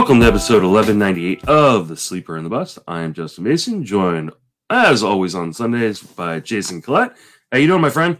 [0.00, 2.78] Welcome to episode 1198 of The Sleeper and the Bust.
[2.88, 4.32] I am Justin Mason, joined
[4.70, 7.14] as always on Sundays by Jason Collette.
[7.52, 8.16] How you doing, my friend?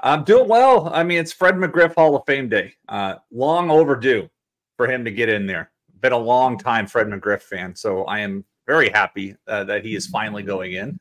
[0.00, 0.90] I'm doing well.
[0.92, 2.74] I mean, it's Fred McGriff Hall of Fame Day.
[2.90, 4.28] Uh, long overdue
[4.76, 5.70] for him to get in there.
[6.00, 9.96] Been a long time Fred McGriff fan, so I am very happy uh, that he
[9.96, 11.00] is finally going in.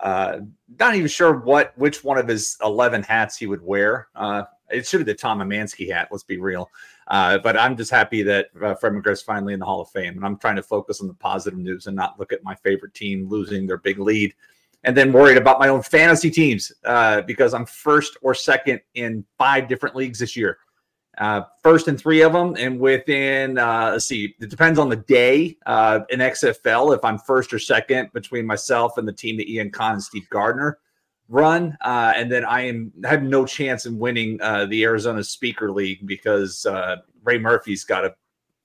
[0.00, 0.40] Uh,
[0.80, 4.08] not even sure what which one of his 11 hats he would wear.
[4.16, 6.08] Uh, it should be the Tom Emanski hat.
[6.10, 6.68] Let's be real.
[7.12, 10.16] Uh, but I'm just happy that uh, Fred McGriff's finally in the Hall of Fame,
[10.16, 12.94] and I'm trying to focus on the positive news and not look at my favorite
[12.94, 14.32] team losing their big lead,
[14.84, 19.26] and then worried about my own fantasy teams uh, because I'm first or second in
[19.36, 20.56] five different leagues this year.
[21.18, 24.96] Uh, first in three of them, and within uh, let's see, it depends on the
[24.96, 29.50] day uh, in XFL if I'm first or second between myself and the team that
[29.50, 30.78] Ian Kahn and Steve Gardner
[31.32, 35.72] run, uh, and then I am have no chance in winning uh, the Arizona Speaker
[35.72, 38.14] League because uh, Ray Murphy's got a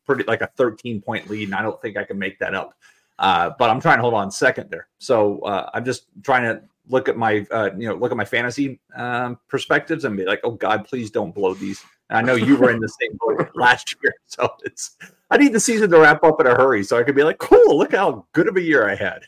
[0.06, 2.74] pretty like a 13 point lead, and I don't think I can make that up.
[3.18, 6.62] Uh, but I'm trying to hold on second there, so uh, I'm just trying to
[6.90, 10.42] look at my uh, you know look at my fantasy um, perspectives and be like,
[10.44, 11.84] oh God, please don't blow these.
[12.10, 14.98] I know you were in the same boat last year, so it's
[15.32, 17.38] I need the season to wrap up in a hurry so I could be like,
[17.38, 19.24] cool, look how good of a year I had.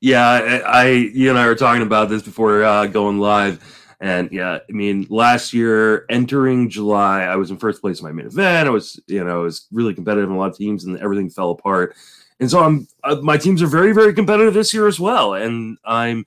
[0.00, 3.62] Yeah, I, I you and I were talking about this before uh, going live,
[4.00, 8.12] and yeah, I mean, last year entering July, I was in first place in my
[8.12, 8.66] main event.
[8.66, 11.28] I was, you know, I was really competitive in a lot of teams, and everything
[11.28, 11.94] fell apart.
[12.40, 15.76] And so I'm, uh, my teams are very, very competitive this year as well, and
[15.84, 16.24] I'm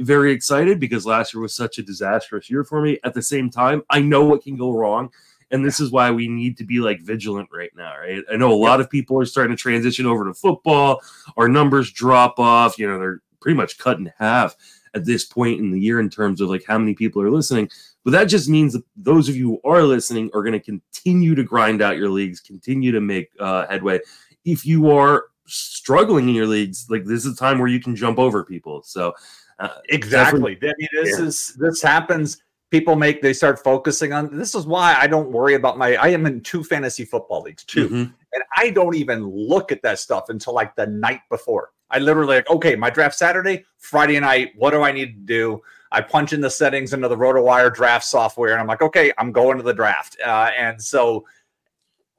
[0.00, 2.98] very excited because last year was such a disastrous year for me.
[3.04, 5.10] At the same time, I know what can go wrong
[5.54, 8.22] and this is why we need to be like vigilant right now right?
[8.30, 11.00] I know a lot of people are starting to transition over to football.
[11.36, 12.78] Our numbers drop off.
[12.78, 14.56] You know they're pretty much cut in half
[14.94, 17.68] at this point in the year in terms of like how many people are listening.
[18.04, 21.34] But that just means that those of you who are listening are going to continue
[21.34, 24.00] to grind out your leagues continue to make uh, headway.
[24.44, 27.94] If you are struggling in your leagues like this is a time where you can
[27.94, 28.82] jump over people.
[28.82, 29.14] So
[29.58, 30.58] uh, exactly.
[30.62, 31.24] i mean this yeah.
[31.24, 32.42] is this happens
[32.74, 36.08] people make they start focusing on this is why I don't worry about my I
[36.08, 37.86] am in two fantasy football leagues too.
[37.86, 38.12] Mm-hmm.
[38.32, 41.70] And I don't even look at that stuff until like the night before.
[41.88, 45.62] I literally like, okay, my draft Saturday, Friday night, what do I need to do?
[45.92, 49.30] I punch in the settings into the RotoWire draft software and I'm like, okay, I'm
[49.30, 50.16] going to the draft.
[50.20, 51.24] Uh, and so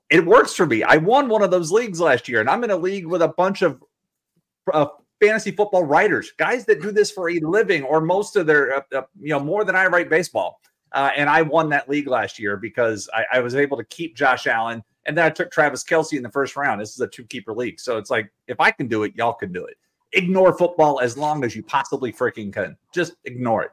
[0.09, 0.83] it works for me.
[0.83, 3.27] I won one of those leagues last year and I'm in a league with a
[3.27, 3.83] bunch of
[4.73, 4.85] uh,
[5.25, 8.81] fantasy football writers, guys that do this for a living or most of their, uh,
[8.93, 10.61] uh, you know, more than I write baseball.
[10.91, 14.15] Uh, and I won that league last year because I, I, was able to keep
[14.15, 14.81] Josh Allen.
[15.05, 16.79] And then I took Travis Kelce in the first round.
[16.79, 17.79] This is a two keeper league.
[17.79, 19.75] So it's like, if I can do it, y'all can do it.
[20.13, 22.77] Ignore football as long as you possibly freaking can.
[22.93, 23.71] Just ignore it.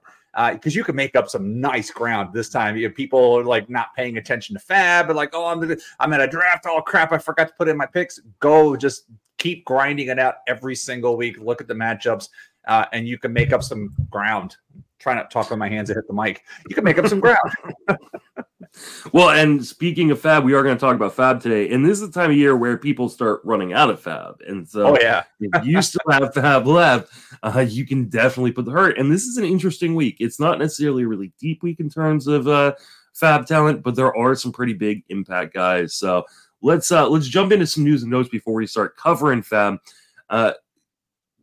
[0.54, 2.76] Because uh, you can make up some nice ground this time.
[2.76, 6.12] You know, people are like not paying attention to FAAB, but like, oh, I'm I'm
[6.14, 6.64] in a draft.
[6.66, 8.18] Oh crap, I forgot to put in my picks.
[8.40, 9.04] Go, just
[9.42, 11.36] keep grinding it out every single week.
[11.38, 12.28] Look at the matchups,
[12.68, 14.56] uh, and you can make up some ground.
[15.00, 16.44] Try not to talk with my hands and hit the mic.
[16.68, 17.38] You can make up some ground.
[19.12, 22.00] well, and speaking of FAAB, we are going to talk about FAAB today, and this
[22.00, 24.48] is the time of year where people start running out of FAAB.
[24.48, 28.64] And so, oh yeah, if you still have FAAB left, uh, you can definitely put
[28.64, 28.96] the hurt.
[28.96, 30.18] And this is an interesting week.
[30.20, 32.74] It's not necessarily a really deep week in terms of uh,
[33.20, 35.94] FAAB talent, but there are some pretty big impact guys.
[35.94, 36.26] So
[36.62, 39.78] let's uh, let's jump into some news and notes before we start covering FAAB.
[40.30, 40.52] Uh,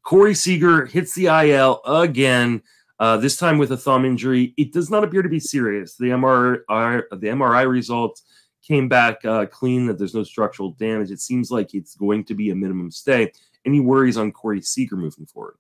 [0.04, 2.64] Corey Seager hits the IL again.
[3.00, 4.54] Uh, this time with a thumb injury.
[4.58, 5.96] It does not appear to be serious.
[5.96, 8.24] The MRI the MRI results
[8.62, 11.12] came back uh, clean that there's no structural damage.
[11.12, 13.32] It seems like it's going to be a minimum stay.
[13.66, 15.56] Any worries on Corey Seager moving forward?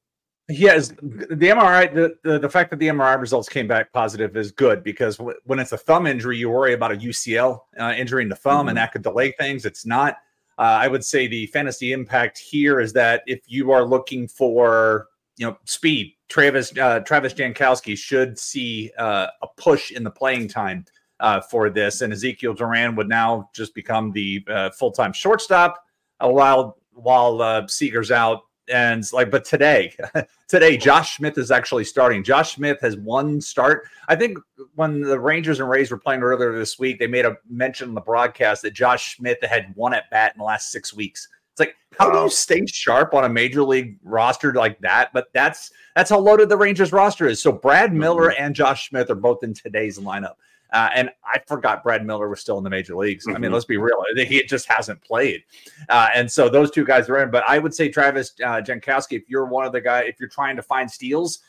[0.49, 4.51] Yes, the MRI, the, the, the fact that the MRI results came back positive is
[4.51, 8.23] good because w- when it's a thumb injury, you worry about a UCL uh, injury
[8.23, 8.69] in the thumb, mm-hmm.
[8.69, 9.65] and that could delay things.
[9.65, 10.17] It's not.
[10.57, 15.07] Uh, I would say the fantasy impact here is that if you are looking for
[15.37, 20.47] you know speed, Travis uh, Travis Jankowski should see uh, a push in the playing
[20.47, 20.83] time
[21.19, 25.77] uh, for this, and Ezekiel Duran would now just become the uh, full time shortstop
[26.19, 29.95] while while Seager's out and like but today
[30.47, 32.23] today josh smith is actually starting.
[32.23, 33.87] Josh smith has one start.
[34.07, 34.37] I think
[34.75, 37.95] when the rangers and rays were playing earlier this week they made a mention in
[37.95, 41.27] the broadcast that josh smith had one at bat in the last six weeks.
[41.51, 45.11] It's like how do you stay sharp on a major league roster like that?
[45.13, 47.41] But that's that's how loaded the rangers roster is.
[47.41, 48.43] So brad miller mm-hmm.
[48.43, 50.35] and josh smith are both in today's lineup
[50.71, 53.25] uh, and I forgot Brad Miller was still in the major leagues.
[53.25, 53.35] Mm-hmm.
[53.35, 53.53] I mean, mm-hmm.
[53.55, 55.43] let's be real; he just hasn't played.
[55.89, 57.31] Uh, and so those two guys are in.
[57.31, 60.29] But I would say Travis uh, Jankowski, if you're one of the guys, if you're
[60.29, 61.39] trying to find steals,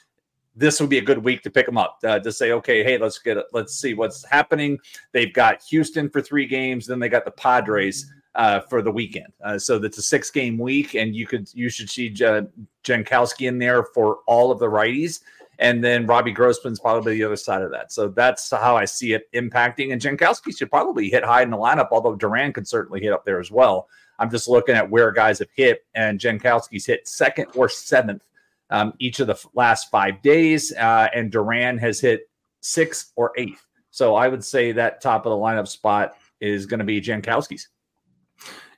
[0.56, 2.98] this would be a good week to pick them up uh, to say, okay, hey,
[2.98, 3.46] let's get it.
[3.52, 4.78] Let's see what's happening.
[5.12, 9.32] They've got Houston for three games, then they got the Padres uh, for the weekend.
[9.44, 12.46] Uh, so that's a six game week, and you could you should see J-
[12.84, 15.20] Jankowski in there for all of the righties.
[15.60, 17.92] And then Robbie Grossman's probably the other side of that.
[17.92, 19.92] So that's how I see it impacting.
[19.92, 23.24] And Jankowski should probably hit high in the lineup, although Duran could certainly hit up
[23.24, 23.86] there as well.
[24.18, 28.22] I'm just looking at where guys have hit, and Jankowski's hit second or seventh
[28.70, 32.28] um, each of the last five days, uh, and Duran has hit
[32.60, 33.66] sixth or eighth.
[33.90, 37.68] So I would say that top of the lineup spot is going to be Jankowski's.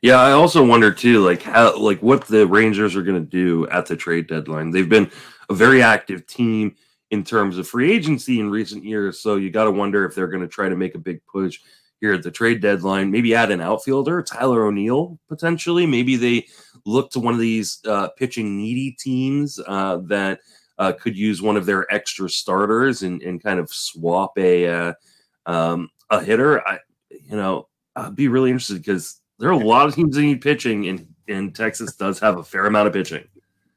[0.01, 3.69] Yeah, I also wonder too, like how, like what the Rangers are going to do
[3.69, 4.71] at the trade deadline.
[4.71, 5.11] They've been
[5.53, 6.75] a very active team
[7.11, 10.29] in terms of free agency in recent years, so you got to wonder if they're
[10.29, 11.61] going to try to make a big push
[12.01, 13.11] here at the trade deadline.
[13.11, 15.87] Maybe add an outfielder, Tyler O'Neill potentially.
[15.87, 16.47] Maybe they
[16.85, 20.41] look to one of these uh, pitching needy teams uh, that
[20.79, 24.93] uh, could use one of their extra starters and, and kind of swap a uh,
[25.47, 26.67] um, a hitter.
[26.67, 26.79] I,
[27.11, 30.41] you know, I'd be really interested because there are a lot of teams that need
[30.41, 33.25] pitching, and, and Texas does have a fair amount of pitching.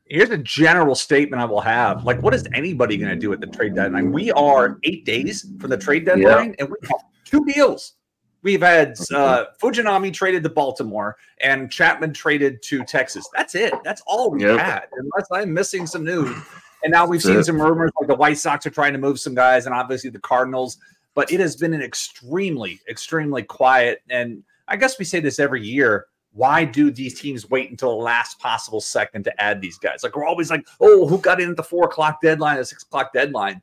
[0.08, 2.06] Here's a general statement I will have.
[2.06, 4.12] Like, what is anybody going to do at the trade deadline?
[4.12, 6.56] We are eight days from the trade deadline, yeah.
[6.60, 7.94] and we have two deals.
[8.44, 13.28] We've had uh, Fujinami traded to Baltimore and Chapman traded to Texas.
[13.36, 13.74] That's it.
[13.84, 14.60] That's all we yep.
[14.60, 16.38] had, unless I'm missing some news.
[16.84, 17.46] And now we've That's seen it.
[17.46, 20.20] some rumors like the White Sox are trying to move some guys, and obviously the
[20.20, 20.78] Cardinals.
[21.16, 25.66] But it has been an extremely, extremely quiet and I guess we say this every
[25.66, 26.08] year.
[26.36, 30.04] Why do these teams wait until the last possible second to add these guys?
[30.04, 32.84] Like we're always like, oh, who got in at the four o'clock deadline, the six
[32.84, 33.62] o'clock deadline?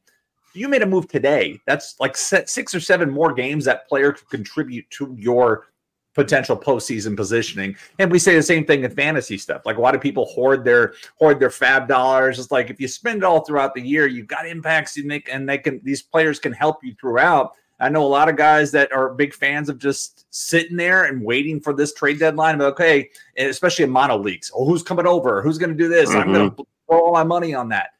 [0.54, 1.60] You made a move today.
[1.66, 5.66] That's like six or seven more games that player could contribute to your
[6.14, 7.76] potential postseason positioning.
[7.98, 9.62] And we say the same thing in fantasy stuff.
[9.64, 12.38] Like, why do people hoard their hoard their FAAB dollars?
[12.38, 15.28] It's like if you spend it all throughout the year, you've got impacts you make,
[15.30, 17.52] and they can these players can help you throughout.
[17.80, 21.24] I know a lot of guys that are big fans of just sitting there and
[21.24, 22.58] waiting for this trade deadline.
[22.58, 24.50] But okay, especially in mono leagues.
[24.54, 25.42] Oh, who's coming over?
[25.42, 26.10] Who's going to do this?
[26.10, 26.18] Mm-hmm.
[26.18, 27.90] I'm going to throw all my money on that.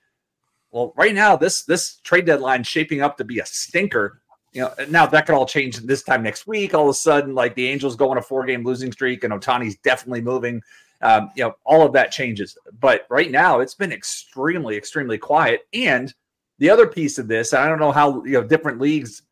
[0.70, 4.22] Well, right now, this this trade deadline shaping up to be a stinker.
[4.52, 6.74] You know, now that could all change this time next week.
[6.74, 9.32] All of a sudden, like the Angels go on a four game losing streak, and
[9.32, 10.62] Ohtani's definitely moving.
[11.02, 12.56] Um, you know, all of that changes.
[12.80, 15.62] But right now, it's been extremely, extremely quiet.
[15.74, 16.14] And
[16.58, 19.22] the other piece of this, I don't know how you know different leagues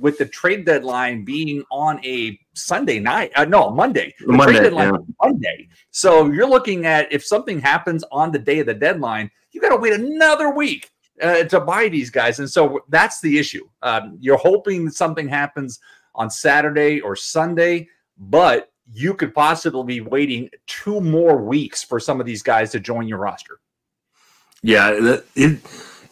[0.00, 4.14] with the trade deadline being on a Sunday night, uh, no, Monday.
[4.20, 4.92] The Monday, yeah.
[5.22, 5.68] Monday.
[5.90, 9.70] So you're looking at if something happens on the day of the deadline, you got
[9.70, 10.90] to wait another week
[11.20, 12.38] uh, to buy these guys.
[12.38, 13.66] And so that's the issue.
[13.82, 15.80] Um, you're hoping something happens
[16.14, 17.88] on Saturday or Sunday,
[18.18, 22.80] but you could possibly be waiting two more weeks for some of these guys to
[22.80, 23.60] join your roster.
[24.62, 25.60] Yeah, it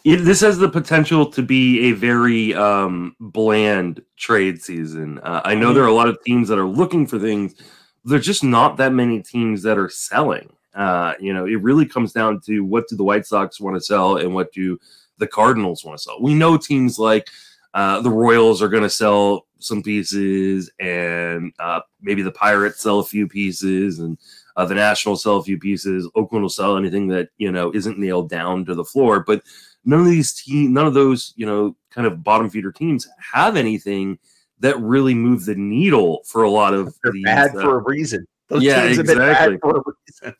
[0.05, 5.19] it, this has the potential to be a very um, bland trade season.
[5.19, 7.55] Uh, I know there are a lot of teams that are looking for things.
[8.03, 10.53] There's just not that many teams that are selling.
[10.75, 13.81] Uh, you know, it really comes down to what do the White Sox want to
[13.81, 14.77] sell and what do
[15.17, 16.21] the Cardinals want to sell.
[16.21, 17.27] We know teams like
[17.73, 22.99] uh, the Royals are going to sell some pieces, and uh, maybe the Pirates sell
[22.99, 24.19] a few pieces, and
[24.55, 26.07] uh, the Nationals sell a few pieces.
[26.13, 29.41] Oakland will sell anything that you know isn't nailed down to the floor, but
[29.85, 33.55] none of these teams, none of those, you know, kind of bottom feeder teams have
[33.55, 34.19] anything
[34.59, 37.83] that really move the needle for a lot of They're these, bad uh, for a
[37.83, 38.25] reason.
[38.47, 39.57] Those yeah, exactly.
[39.59, 40.35] for a reason.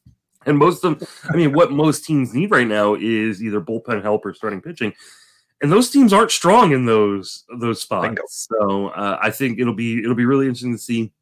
[0.46, 4.02] and most of them, I mean, what most teams need right now is either bullpen
[4.02, 4.92] help or starting pitching,
[5.62, 8.06] and those teams aren't strong in those those spots.
[8.06, 8.22] Bingo.
[8.28, 11.12] So uh, I think it'll be it'll be really interesting to see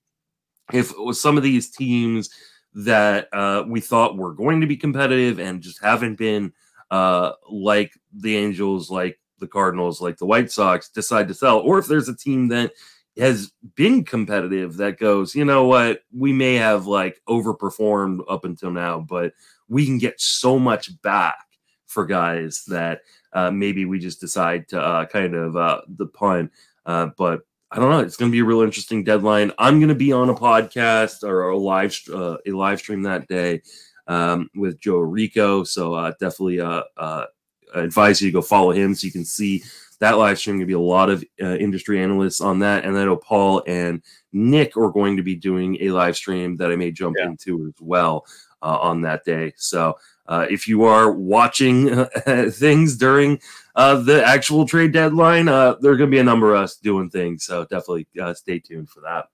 [0.73, 2.31] if some of these teams
[2.75, 6.53] that uh, we thought were going to be competitive and just haven't been
[6.91, 11.79] uh, like the Angels, like the Cardinals, like the White Sox decide to sell, or
[11.79, 12.73] if there's a team that
[13.19, 18.71] has been competitive that goes, you know what, we may have like overperformed up until
[18.71, 19.33] now, but
[19.69, 21.45] we can get so much back
[21.87, 23.01] for guys that
[23.33, 26.51] uh, maybe we just decide to uh, kind of uh, the pun.
[26.87, 27.41] Uh, but
[27.71, 28.01] I don't know.
[28.01, 29.53] It's going to be a real interesting deadline.
[29.59, 33.29] I'm going to be on a podcast or a live uh, a live stream that
[33.29, 33.63] day
[34.09, 35.67] um, with Joe Orrico.
[35.67, 37.27] So uh, definitely uh, uh,
[37.75, 39.63] advise you to go follow him so you can see
[40.01, 40.57] that live stream.
[40.57, 44.03] Going to be a lot of uh, industry analysts on that, and then Paul and
[44.33, 47.27] Nick are going to be doing a live stream that I may jump yeah.
[47.27, 48.25] into as well
[48.63, 49.53] uh, on that day.
[49.57, 49.97] So.
[50.31, 52.05] Uh, if you are watching
[52.51, 53.41] things during
[53.75, 57.47] the actual trade deadline, there are going to be a number of us doing things.
[57.47, 59.29] So definitely stay tuned for that.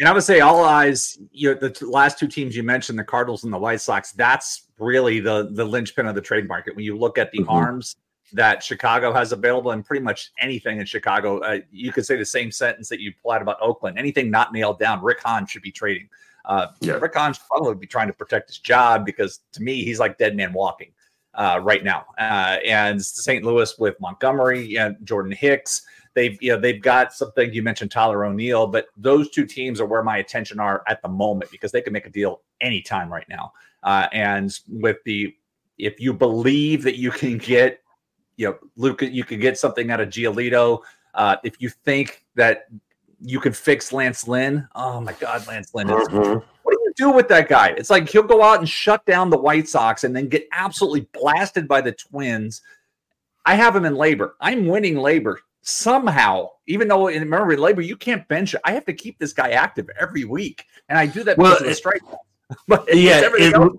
[0.00, 3.04] And I would say all eyes, you know, the last two teams you mentioned, the
[3.04, 6.74] Cardinals and the White Sox, that's really the the linchpin of the trade market.
[6.74, 7.50] When you look at the mm-hmm.
[7.50, 7.96] arms
[8.32, 11.40] that Chicago has available, and pretty much anything in Chicago.
[11.40, 13.98] Uh, you could say the same sentence that you applied about Oakland.
[13.98, 16.08] Anything not nailed down, Rick Hahn should be trading.
[16.44, 16.94] Uh, yeah.
[16.94, 20.16] Rick Hahn should probably be trying to protect his job because to me, he's like
[20.16, 20.92] dead man walking
[21.34, 22.06] uh, right now.
[22.18, 23.44] Uh, and St.
[23.44, 25.82] Louis with Montgomery and Jordan Hicks.
[26.14, 29.86] They've you know they've got something you mentioned Tyler O'Neill, but those two teams are
[29.86, 33.28] where my attention are at the moment because they can make a deal anytime right
[33.28, 33.52] now.
[33.82, 35.34] Uh, and with the
[35.78, 37.80] if you believe that you can get
[38.36, 40.80] you know Luke, you can get something out of Giolito.
[41.14, 42.66] Uh, if you think that
[43.20, 46.08] you can fix Lance Lynn, oh my God, Lance Lynn is.
[46.08, 46.46] Mm-hmm.
[46.62, 47.68] What do you do with that guy?
[47.68, 51.08] It's like he'll go out and shut down the White Sox and then get absolutely
[51.12, 52.62] blasted by the Twins.
[53.46, 54.32] I have him in LABR.
[54.40, 58.84] I'm winning LABR somehow, even though in remember LABR you can't bench it, I have
[58.86, 61.74] to keep this guy active every week, and I do that well, because of the
[61.74, 62.02] strike.
[62.68, 63.72] but yeah, it,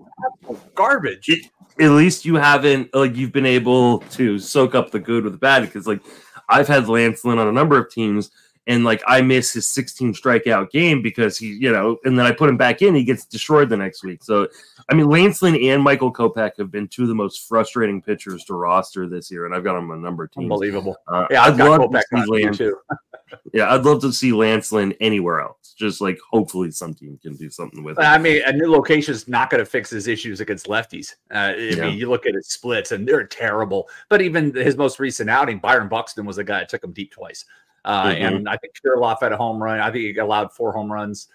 [0.74, 1.28] garbage.
[1.28, 1.46] It,
[1.80, 5.38] at least you haven't like you've been able to soak up the good with the
[5.38, 6.00] bad because like
[6.48, 8.30] I've had Lance Lynn on a number of teams
[8.66, 12.32] and like I miss his 16 strikeout game because he, you know, and then I
[12.32, 14.22] put him back in, he gets destroyed the next week.
[14.22, 14.48] So,
[14.88, 18.44] I mean, Lance Lynn and Michael Kopech have been two of the most frustrating pitchers
[18.44, 20.44] to roster this year, and I've got them on a number of teams.
[20.44, 20.96] Unbelievable.
[21.08, 22.58] Uh, yeah, I'd love Kopech to see Lance.
[22.58, 22.78] Too.
[23.52, 25.74] yeah, I'd love to see Lance Lynn anywhere else.
[25.76, 28.02] Just like hopefully some team can do something with it.
[28.02, 31.14] I mean, a new location is not going to fix his issues against lefties.
[31.32, 31.86] Uh, I yeah.
[31.86, 33.88] mean, you look at his splits and they're terrible.
[34.08, 37.10] But even his most recent outing, Byron Buxton was a guy that took him deep
[37.10, 37.44] twice.
[37.84, 38.24] Uh, mm-hmm.
[38.24, 39.80] And I think Kirilloff had a home run.
[39.80, 41.28] I think he allowed four home runs.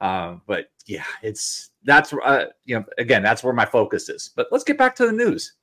[0.00, 4.30] Uh, but yeah, it's that's uh, you know again that's where my focus is.
[4.34, 5.54] But let's get back to the news.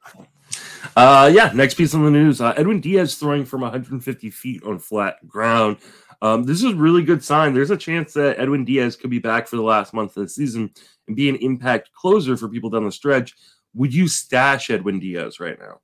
[0.95, 4.79] Uh, yeah, next piece on the news: uh, Edwin Diaz throwing from 150 feet on
[4.79, 5.77] flat ground.
[6.21, 7.53] Um, this is a really good sign.
[7.53, 10.29] There's a chance that Edwin Diaz could be back for the last month of the
[10.29, 10.71] season
[11.07, 13.35] and be an impact closer for people down the stretch.
[13.75, 15.81] Would you stash Edwin Diaz right now?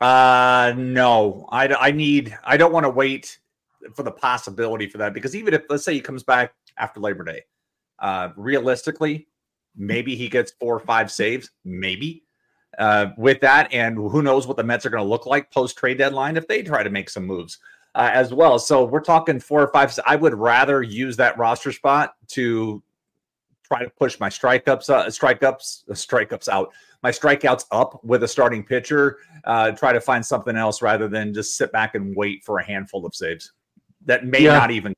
[0.00, 3.38] Uh, no, I, I need, I don't want to wait
[3.94, 7.24] for the possibility for that because even if, let's say he comes back after Labor
[7.24, 7.42] Day,
[7.98, 9.26] uh, realistically,
[9.76, 12.24] maybe he gets four or five saves, maybe.
[12.78, 15.76] Uh, with that, and who knows what the Mets are going to look like post
[15.76, 17.58] trade deadline if they try to make some moves
[17.96, 18.56] uh, as well.
[18.58, 19.98] So we're talking four or five.
[20.06, 22.80] I would rather use that roster spot to
[23.68, 26.72] try to push my strike ups, uh, strike ups, uh, strike out,
[27.02, 29.18] my strikeouts up with a starting pitcher.
[29.44, 32.64] Uh, try to find something else rather than just sit back and wait for a
[32.64, 33.52] handful of saves
[34.08, 34.58] that may yeah.
[34.58, 34.94] not even.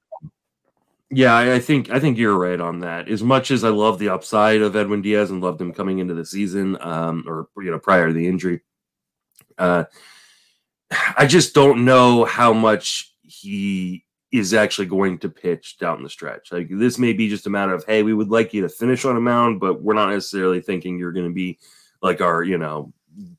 [1.12, 3.08] Yeah, I think I think you're right on that.
[3.08, 6.14] As much as I love the upside of Edwin Diaz and loved him coming into
[6.14, 8.60] the season, um, or you know, prior to the injury,
[9.58, 9.84] uh,
[11.18, 16.52] I just don't know how much he is actually going to pitch down the stretch.
[16.52, 19.04] Like this may be just a matter of, hey, we would like you to finish
[19.04, 21.58] on a mound, but we're not necessarily thinking you're going to be
[22.00, 22.92] like our, you know,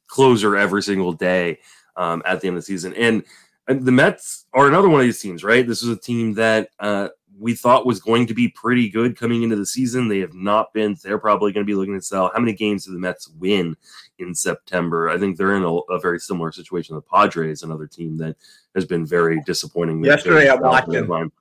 [0.07, 1.59] closer every single day
[1.95, 2.93] um, at the end of the season.
[2.95, 3.23] And,
[3.67, 5.65] and the Mets are another one of these teams, right?
[5.65, 7.09] This is a team that uh,
[7.41, 10.07] we thought was going to be pretty good coming into the season.
[10.07, 10.95] They have not been.
[11.03, 12.29] They're probably going to be looking to sell.
[12.31, 13.75] How many games do the Mets win
[14.19, 15.09] in September?
[15.09, 16.95] I think they're in a, a very similar situation.
[16.95, 18.37] The Padres, another team that
[18.75, 20.03] has been very disappointing.
[20.03, 21.31] Yesterday, I'm watching.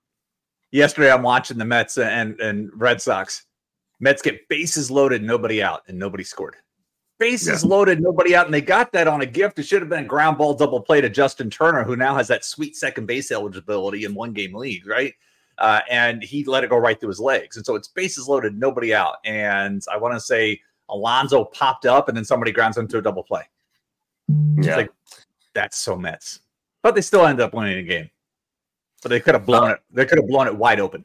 [0.73, 3.45] Yesterday, I'm watching the Mets and and Red Sox.
[4.01, 6.57] Mets get bases loaded, nobody out, and nobody scored.
[7.19, 7.69] Bases yeah.
[7.69, 9.59] loaded, nobody out, and they got that on a gift.
[9.59, 12.29] It should have been a ground ball double play to Justin Turner, who now has
[12.29, 15.13] that sweet second base eligibility in one game league, right?
[15.59, 17.57] Uh, and he let it go right through his legs.
[17.57, 19.17] And so it's bases loaded, nobody out.
[19.25, 23.03] And I want to say Alonso popped up, and then somebody grounds him to a
[23.03, 23.43] double play.
[24.57, 24.91] Yeah, like,
[25.55, 26.41] that's so Mets.
[26.83, 28.11] But they still end up winning the game.
[29.03, 29.81] But they could have blown uh, it.
[29.91, 31.05] They could have blown it wide open.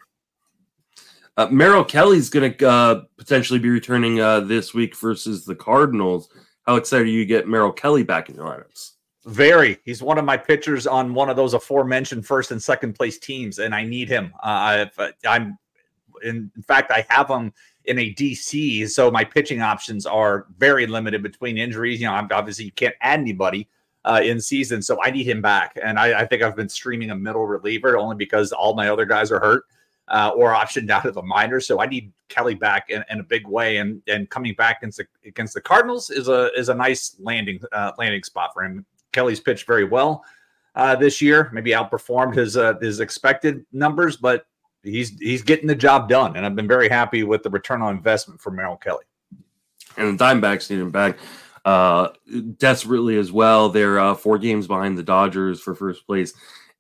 [1.38, 6.30] Uh, Merrill Kelly's going to uh, potentially be returning uh, this week versus the Cardinals.
[6.66, 8.92] How excited are you to get Merrill Kelly back in your lineups?
[9.26, 9.80] Very.
[9.84, 13.58] He's one of my pitchers on one of those aforementioned first and second place teams,
[13.58, 14.34] and I need him.
[14.44, 14.86] Uh,
[15.28, 15.58] I'm,
[16.24, 17.52] in, in fact, I have him
[17.86, 22.00] in a DC, so my pitching options are very limited between injuries.
[22.00, 23.68] You know, obviously you can't add anybody
[24.06, 25.78] uh, in season, so I need him back.
[25.82, 29.06] And I, I, think I've been streaming a middle reliever only because all my other
[29.06, 29.64] guys are hurt
[30.08, 31.66] uh, or optioned out of the minors.
[31.66, 34.98] So I need Kelly back in, in, a big way, and and coming back against
[34.98, 38.86] the, against the Cardinals is a is a nice landing uh, landing spot for him.
[39.16, 40.24] Kelly's pitched very well
[40.76, 44.46] uh, this year, maybe outperformed his uh, his expected numbers, but
[44.84, 47.96] he's he's getting the job done, and I've been very happy with the return on
[47.96, 49.06] investment for Merrill Kelly.
[49.98, 51.18] And the Diamondbacks need him back
[51.64, 52.10] uh,
[52.58, 53.70] desperately as well.
[53.70, 56.34] They're uh, four games behind the Dodgers for first place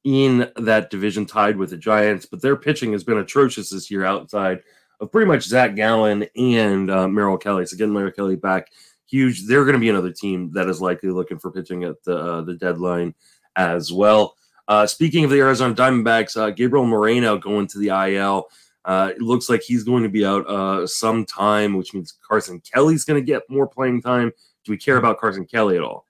[0.03, 2.25] in that division, tied with the Giants.
[2.25, 4.61] But their pitching has been atrocious this year, outside
[4.99, 7.65] of pretty much Zach Gallen and uh, Merrill Kelly.
[7.65, 8.69] So getting Merrill Kelly back
[9.07, 9.45] huge.
[9.47, 12.41] They're going to be another team that is likely looking for pitching at the uh,
[12.41, 13.15] the deadline
[13.55, 14.35] as well.
[14.67, 18.47] Uh, speaking of the Arizona Diamondbacks, uh, Gabriel Moreno going to the IL.
[18.83, 22.61] Uh, it looks like he's going to be out uh, some time, which means Carson
[22.61, 24.31] Kelly's going to get more playing time.
[24.63, 26.05] Do we care about Carson Kelly at all?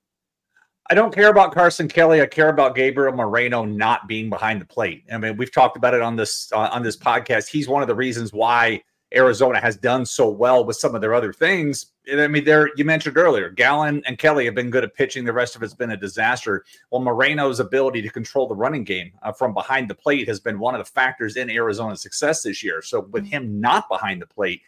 [0.89, 2.21] I don't care about Carson Kelly.
[2.21, 5.03] I care about Gabriel Moreno not being behind the plate.
[5.11, 7.47] I mean, we've talked about it on this uh, on this podcast.
[7.47, 8.83] He's one of the reasons why
[9.15, 11.87] Arizona has done so well with some of their other things.
[12.11, 15.23] I mean, there you mentioned earlier, Gallen and Kelly have been good at pitching.
[15.23, 16.65] The rest of it's been a disaster.
[16.91, 20.59] Well, Moreno's ability to control the running game uh, from behind the plate has been
[20.59, 22.81] one of the factors in Arizona's success this year.
[22.81, 24.61] So with him not behind the plate,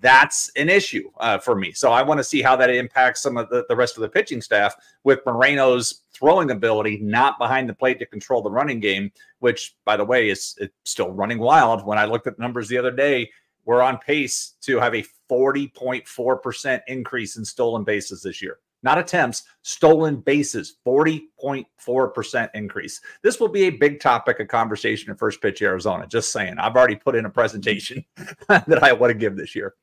[0.00, 1.72] that's an issue uh, for me.
[1.72, 4.08] So I want to see how that impacts some of the, the rest of the
[4.08, 4.74] pitching staff
[5.04, 9.96] with Moreno's throwing ability not behind the plate to control the running game, which, by
[9.96, 11.84] the way, is still running wild.
[11.84, 13.30] When I looked at the numbers the other day,
[13.64, 18.58] we're on pace to have a 40.4% increase in stolen bases this year.
[18.82, 23.00] Not attempts, stolen bases, 40.4% increase.
[23.22, 26.06] This will be a big topic of conversation in First Pitch Arizona.
[26.06, 26.58] Just saying.
[26.58, 28.04] I've already put in a presentation
[28.48, 29.74] that I want to give this year.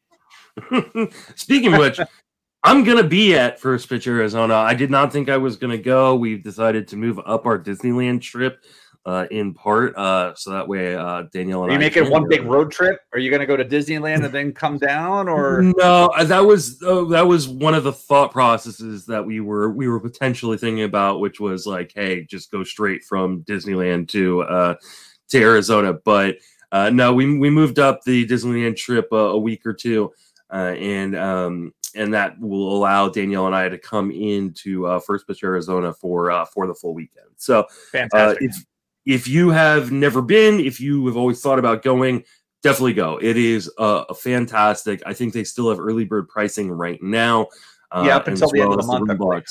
[1.35, 1.99] Speaking of which,
[2.63, 4.53] I'm gonna be at First Pitch Arizona.
[4.53, 6.15] I did not think I was gonna go.
[6.15, 8.63] We've decided to move up our Disneyland trip
[9.05, 12.27] uh, in part, uh, so that way uh, Danielle and Are you I making one
[12.27, 12.99] big road trip?
[13.13, 16.45] Are you going to go to Disneyland and then come down, or no uh, that
[16.45, 20.57] was uh, that was one of the thought processes that we were we were potentially
[20.57, 24.75] thinking about which was like hey just go straight from disneyland to uh
[25.27, 26.37] to arizona but
[26.71, 30.11] uh no we we moved up the disneyland trip uh, a week or two
[30.51, 35.27] uh and um and that will allow danielle and i to come into uh first
[35.27, 38.49] pitch arizona for uh for the full weekend so uh, fantastic?
[38.49, 38.65] if
[39.05, 42.23] if you have never been, if you have always thought about going,
[42.61, 43.17] definitely go.
[43.21, 45.01] It is uh, a fantastic.
[45.05, 47.47] I think they still have early bird pricing right now.
[47.91, 49.43] Uh, Yeah, up until the end of the month, believe.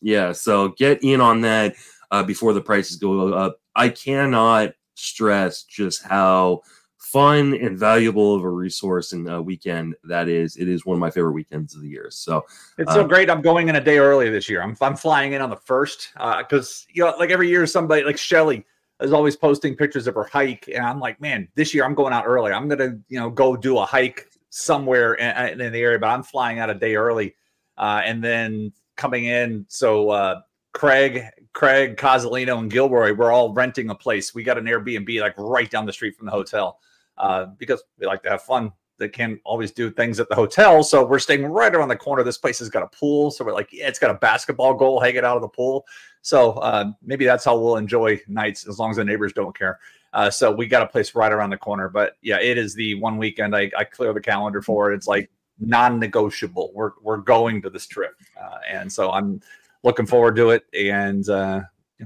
[0.00, 1.74] Yeah, so get in on that
[2.10, 3.60] uh, before the prices go up.
[3.74, 6.62] I cannot stress just how
[6.98, 10.56] fun and valuable of a resource and uh, weekend that is.
[10.56, 12.08] It is one of my favorite weekends of the year.
[12.10, 12.44] So
[12.78, 13.28] It's so Uh, great.
[13.30, 14.62] I'm going in a day early this year.
[14.62, 18.16] I'm I'm flying in on the first because you know, like every year, somebody like
[18.18, 18.64] Shelly
[19.02, 22.12] is always posting pictures of her hike, and I'm like, man, this year I'm going
[22.12, 22.52] out early.
[22.52, 26.22] I'm gonna you know go do a hike somewhere in, in the area, but I'm
[26.22, 27.34] flying out a day early,
[27.78, 29.66] uh, and then coming in.
[29.68, 30.40] So uh,
[30.72, 34.34] Craig, Craig, Cozzolino, and Gilroy, we're all renting a place.
[34.34, 36.78] We got an Airbnb like right down the street from the hotel
[37.18, 40.84] uh, because we like to have fun they can't always do things at the hotel.
[40.84, 42.22] So we're staying right around the corner.
[42.22, 43.32] This place has got a pool.
[43.32, 45.84] So we're like, yeah, it's got a basketball goal hanging out of the pool.
[46.22, 49.80] So uh, maybe that's how we'll enjoy nights as long as the neighbors don't care.
[50.12, 51.88] Uh, so we got a place right around the corner.
[51.88, 54.92] But yeah, it is the one weekend I, I clear the calendar for.
[54.92, 56.70] It's like non-negotiable.
[56.74, 59.40] We're we're going to this trip, uh, and so I'm
[59.82, 60.64] looking forward to it.
[60.78, 61.62] And uh,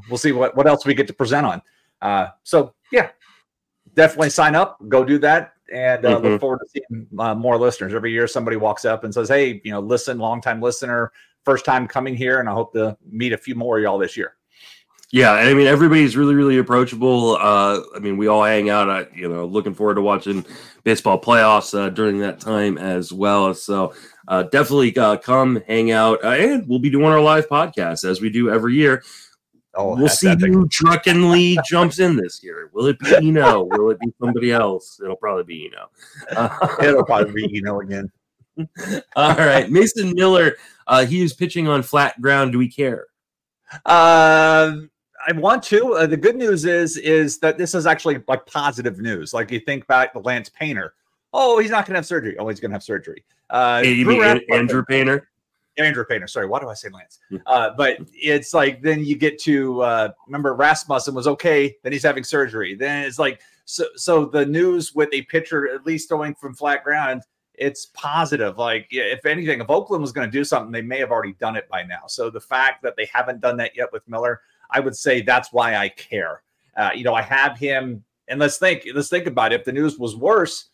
[0.09, 1.63] we'll see what what else we get to present on.
[2.01, 3.11] Uh, so yeah,
[3.95, 4.79] definitely sign up.
[4.89, 6.23] Go do that and uh, Mhm.
[6.23, 7.95] look forward to seeing uh, more listeners.
[7.95, 11.13] Every year, somebody walks up and says, "Hey, you know, listen, long time listener,
[11.45, 14.17] first time coming here, and I hope to meet a few more of y'all this
[14.17, 14.35] year."
[15.13, 17.37] Yeah, and I mean everybody's really, really approachable.
[17.37, 18.91] Uh, I mean, we all hang out.
[18.91, 20.45] I, you know, looking forward to watching
[20.83, 23.55] baseball playoffs uh, during that time as well.
[23.55, 23.95] So
[24.27, 28.21] uh, definitely uh, come hang out, uh, and we'll be doing our live podcast as
[28.21, 29.05] we do every year.
[29.77, 30.53] Oh, we'll that's see epic.
[30.53, 32.71] who drunkenly jumps in this year.
[32.73, 33.65] Will it be Eno?
[33.65, 34.99] Will it be somebody else?
[35.03, 35.91] It'll probably be Eno.
[36.35, 38.11] Uh, It'll probably be you know again.
[39.17, 40.57] all right, Mason Miller.
[40.87, 42.53] Uh, he is pitching on flat ground.
[42.53, 43.07] Do we care?
[43.85, 44.91] Um,
[45.29, 45.95] I want to.
[45.95, 49.35] Uh, the good news is is that this is actually like positive news.
[49.35, 50.95] Like you think back to Lance Painter.
[51.33, 52.37] Oh, he's not going to have surgery.
[52.39, 53.25] Oh, he's going to have surgery.
[53.51, 55.29] Uh, Hey, you mean Andrew Painter?
[55.79, 56.27] Andrew Painter.
[56.27, 57.19] Sorry, why do I say Lance?
[57.47, 62.03] Uh, but it's like then you get to uh, remember Rasmussen was okay, then he's
[62.03, 62.75] having surgery.
[62.75, 63.87] Then it's like so.
[63.97, 67.23] So the news with a pitcher at least throwing from flat ground,
[67.55, 68.59] it's positive.
[68.59, 71.57] Like if anything, if Oakland was going to do something, they may have already done
[71.57, 72.03] it by now.
[72.07, 75.53] So the fact that they haven't done that yet with Miller, I would say that's
[75.53, 76.43] why I care.
[76.77, 78.87] Uh, you know, I have him, and let's think.
[78.95, 79.61] Let's think about it.
[79.61, 80.71] If the news was worse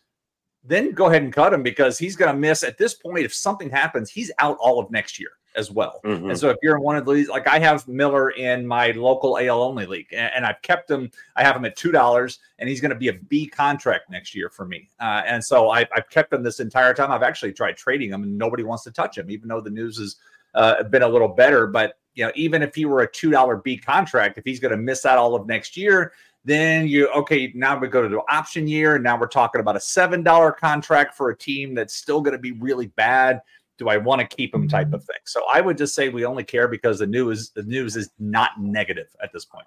[0.63, 3.25] then go ahead and cut him because he's going to miss at this point.
[3.25, 5.99] If something happens, he's out all of next year as well.
[6.03, 6.29] Mhm.
[6.29, 9.37] And so if you're in one of these, like I have Miller in my local
[9.37, 11.11] AL only league, and I've kept him.
[11.35, 14.33] I have him at two dollars, and he's going to be a B contract next
[14.33, 14.89] year for me.
[14.99, 17.11] Uh, and so I, I've kept him this entire time.
[17.11, 19.99] I've actually tried trading him, and nobody wants to touch him, even though the news
[19.99, 20.15] has
[20.55, 21.67] uh, been a little better.
[21.67, 24.71] But you know, even if he were a two dollar B contract, if he's going
[24.71, 26.13] to miss out all of next year,
[26.45, 27.51] then you okay.
[27.55, 30.51] Now we go to the option year, and now we're talking about a seven dollar
[30.51, 33.41] contract for a team that's still going to be really bad.
[33.77, 35.17] do I want to keep him type of thing.
[35.25, 38.59] So I would just say we only care because the news the news is not
[38.59, 39.65] negative at this point.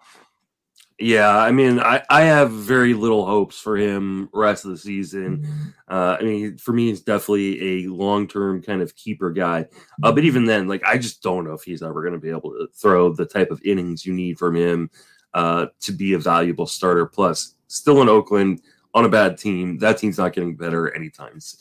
[0.98, 5.38] Yeah, I mean, I, I have very little hopes for him rest of the season.
[5.42, 5.68] Mm-hmm.
[5.88, 9.66] Uh, I mean, for me, he's definitely a long term kind of keeper guy.
[10.02, 12.30] Uh, but even then, like, I just don't know if he's ever going to be
[12.30, 14.90] able to throw the type of innings you need from him
[15.36, 17.06] uh, to be a valuable starter.
[17.06, 19.78] Plus, still in Oakland on a bad team.
[19.78, 21.60] That team's not getting better anytime soon.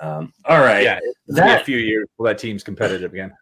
[0.00, 3.32] Um, all right, yeah, that, a few years before that team's competitive again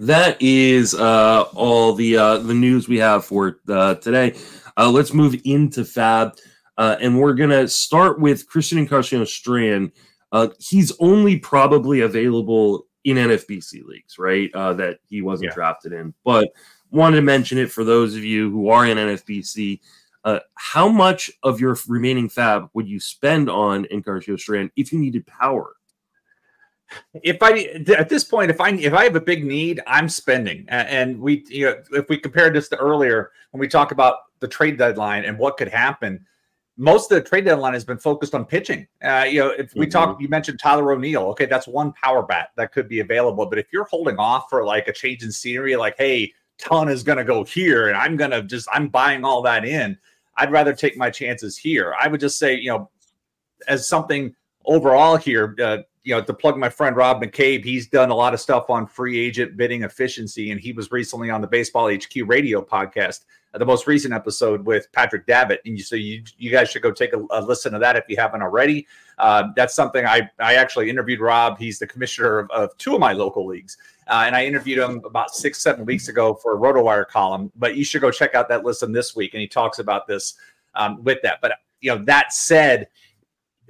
[0.00, 4.34] that is uh, all the uh, the news we have for uh, today.
[4.76, 6.38] Uh, let's move into FAAB,
[6.78, 9.92] uh, and we're gonna start with Christian Encarnacion Strand.
[10.30, 14.50] Uh, he's only probably available in NFBC leagues, right?
[14.52, 15.54] that he wasn't yeah.
[15.54, 16.48] drafted in, but
[16.92, 19.80] wanted to mention it for those of you who are in NFBC.
[20.54, 25.26] how much of your remaining FAAB would you spend on Encarnacion Strand if you needed
[25.26, 25.74] power?
[27.22, 30.64] if I at this point, if I if I have a big need, I'm spending.
[30.68, 34.48] And we, you know, if we compare this to earlier when we talk about the
[34.48, 36.24] trade deadline and what could happen,
[36.76, 38.86] most of the trade deadline has been focused on pitching.
[39.02, 39.90] Uh, you know, if we mm-hmm.
[39.90, 41.24] talk, you mentioned Tyler O'Neill.
[41.28, 43.46] Okay, that's one power bat that could be available.
[43.46, 47.02] But if you're holding off for like a change in scenery, like, hey, ton is
[47.02, 49.98] going to go here, and I'm going to just I'm buying all that in.
[50.36, 51.94] I'd rather take my chances here.
[52.00, 52.90] I would just say, you know,
[53.68, 54.34] as something
[54.64, 58.34] overall here, uh, you know, to plug my friend Rob McCabe, he's done a lot
[58.34, 62.12] of stuff on free agent bidding efficiency, and he was recently on the Baseball HQ
[62.26, 65.60] radio podcast, uh, the most recent episode with Patrick Davitt.
[65.64, 68.04] And you, so you you guys should go take a, a listen to that if
[68.08, 68.86] you haven't already.
[69.18, 71.58] Uh, that's something I I actually interviewed Rob.
[71.58, 73.76] He's the commissioner of, of two of my local leagues,
[74.08, 77.52] uh, and I interviewed him about six seven weeks ago for a RotoWire column.
[77.54, 80.34] But you should go check out that listen this week, and he talks about this
[80.74, 81.40] um, with that.
[81.40, 82.88] But you know that said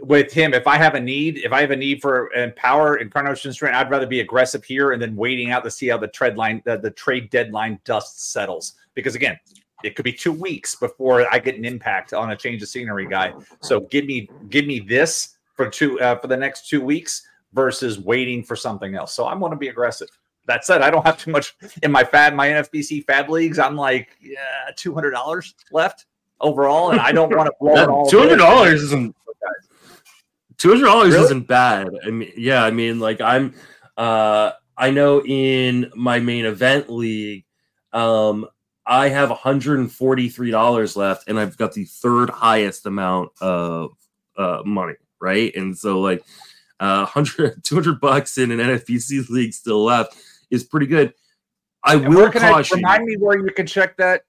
[0.03, 2.95] with him, if I have a need, if I have a need for and power
[2.95, 5.99] and Encarnacion Strand, I'd rather be aggressive here and then waiting out to see how
[5.99, 8.75] the trade line, the, the trade deadline dust settles.
[8.95, 9.39] Because again,
[9.85, 13.07] it could be two weeks before I get an impact on a change of scenery
[13.07, 13.33] guy.
[13.61, 17.99] So give me give me this for two uh, for the next two weeks versus
[18.01, 19.15] waiting for something else.
[19.15, 20.09] So I want to be aggressive.
[20.47, 23.61] That said, I don't have too much in my FAAB, my NFBC FAAB leagues.
[23.61, 24.39] I'm like yeah,
[24.75, 26.07] two hundred dollars left
[26.41, 28.07] overall, and I don't want to blow it all.
[28.07, 29.15] Two hundred dollars isn't
[30.63, 31.25] Two hundred dollars really?
[31.25, 31.89] isn't bad.
[32.07, 33.53] I mean, yeah, I mean, like I'm,
[33.97, 37.45] uh, I know in my main event league,
[37.93, 38.47] um,
[38.87, 42.87] I have one hundred and forty three dollars left, and I've got the third highest
[42.87, 43.91] amount of
[44.39, 45.53] uh, money, right?
[45.57, 46.23] And so, like,
[46.79, 50.17] uh, 100, 200 bucks in an NFBC league still left
[50.53, 51.13] is pretty good.
[51.83, 52.85] I and will caution.
[52.87, 54.23] I, remind me where you can check that.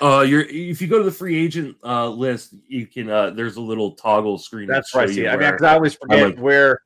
[0.00, 3.08] Uh, you're if you go to the free agent uh, list, you can.
[3.08, 4.66] Uh, there's a little toggle screen.
[4.66, 5.08] That's right.
[5.08, 6.80] See, I mean, because I always forget like, where.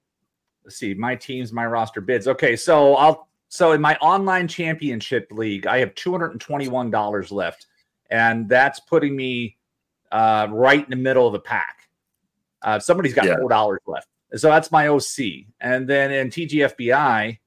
[0.64, 2.28] Let's see, my teams, my roster bids.
[2.28, 3.28] Okay, so I'll.
[3.48, 7.66] So in my online championship league, I have two hundred and twenty-one dollars left,
[8.10, 9.56] and that's putting me
[10.12, 11.88] uh, right in the middle of the pack.
[12.62, 15.46] Uh, somebody's got four dollars left, so that's my OC.
[15.60, 17.38] And then in TGFBI,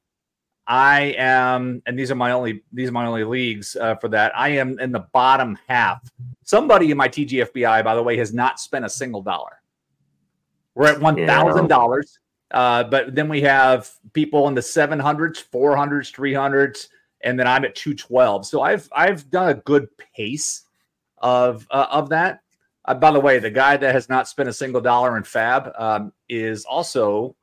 [0.68, 4.32] I am, and these are my only these are my only leagues uh, for that.
[4.36, 6.10] I am in the bottom half.
[6.44, 9.62] Somebody in my TGFBI, by the way, has not spent a single dollar.
[10.76, 11.68] We're at one thousand yeah.
[11.68, 12.20] dollars,
[12.52, 16.88] uh, but then we have people in the seven hundreds, four hundreds, three hundreds,
[17.22, 18.46] and then I'm at two twelve.
[18.46, 20.64] So I've I've done a good pace
[21.18, 22.40] of uh, of that.
[22.86, 25.80] Uh, by the way, the guy that has not spent a single dollar in FAAB
[25.80, 27.36] um, is also.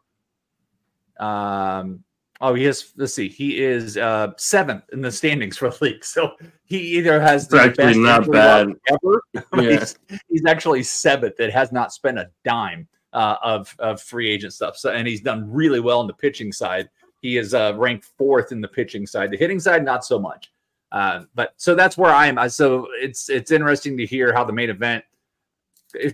[1.18, 2.02] Um,
[2.42, 2.92] Oh, he is.
[2.96, 3.28] Let's see.
[3.28, 6.04] He is uh, seventh in the standings for the league.
[6.10, 6.32] So
[6.64, 9.22] he either has the it's best not bad ever.
[9.62, 9.78] Yeah.
[9.78, 9.98] he's,
[10.28, 11.36] he's, actually seventh.
[11.36, 14.76] That has not spent a dime uh, of of free agent stuff.
[14.76, 16.88] So and he's done really well on the pitching side.
[17.20, 19.30] He is uh, ranked fourth in the pitching side.
[19.30, 20.50] The hitting side, not so much.
[20.92, 22.48] Uh, but so that's where I am.
[22.48, 25.04] So it's it's interesting to hear how the main event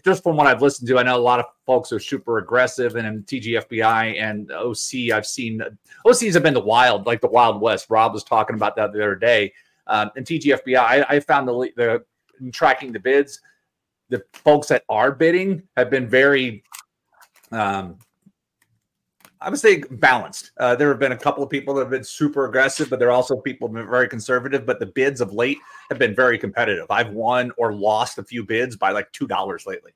[0.04, 2.96] just from what I've listened to, I know a lot of folks are super aggressive,
[2.96, 5.60] and in TGFBI and OC, I've seen
[6.06, 7.86] OCs have been the wild, like the Wild West.
[7.90, 9.52] Rob was talking about that the other day.
[9.86, 13.40] Um, and TGFBI, I, I found the the tracking the bids,
[14.08, 16.62] the folks that are bidding have been very
[17.52, 17.98] um,
[19.46, 20.50] I would say balanced.
[20.58, 23.08] Uh, there have been a couple of people that have been super aggressive, but there
[23.08, 24.66] are also people have been very conservative.
[24.66, 26.86] But the bids of late have been very competitive.
[26.90, 29.92] I've won or lost a few bids by like two dollars lately.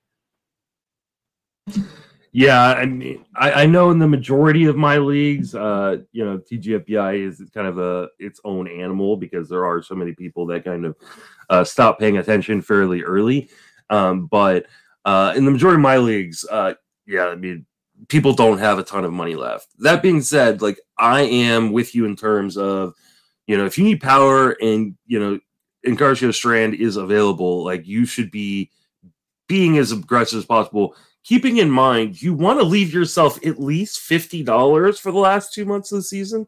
[2.30, 6.38] Yeah, I mean, I, I, know in the majority of my leagues, uh, you know,
[6.38, 10.64] TGFBI is kind of a its own animal because there are so many people that
[10.64, 10.96] kind of
[11.48, 13.50] uh, stop paying attention fairly early.
[13.90, 14.66] Um, but
[15.04, 17.66] uh, in the majority of my leagues, uh, yeah, I mean,
[18.10, 19.68] people don't have a ton of money left.
[19.78, 22.94] That being said, like I am with you in terms of,
[23.46, 25.40] you know, if you need power and you know,
[25.84, 28.70] Encarnacion Strand is available, like you should be
[29.48, 30.94] being as aggressive as possible.
[31.22, 35.54] Keeping in mind, you want to leave yourself at least fifty dollars for the last
[35.54, 36.46] two months of the season.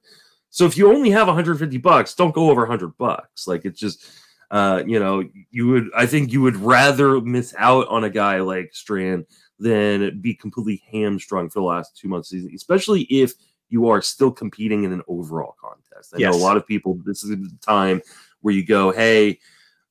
[0.51, 3.48] So if you only have 150 bucks, don't go over 100 bucks.
[3.48, 4.07] Like it's just,
[4.51, 5.88] uh, you know, you would.
[5.96, 9.25] I think you would rather miss out on a guy like Strand
[9.62, 13.35] than be completely hamstrung for the last two months season, especially if
[13.68, 16.12] you are still competing in an overall contest.
[16.14, 16.33] I yes.
[16.33, 18.03] know a lot of people, this is the time
[18.40, 19.38] where you go, hey,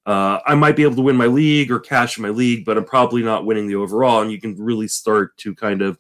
[0.05, 2.77] uh, I might be able to win my league or cash in my league, but
[2.77, 4.21] I'm probably not winning the overall.
[4.21, 5.97] And you can really start to kind of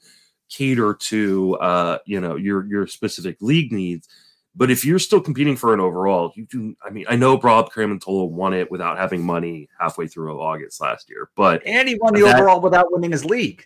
[0.49, 4.07] cater to, uh, you know, your your specific league needs.
[4.55, 6.75] But if you're still competing for an overall, you do.
[6.83, 11.09] I mean, I know Rob Kramantola won it without having money halfway through August last
[11.09, 13.65] year, but and he won the that, overall without winning his league.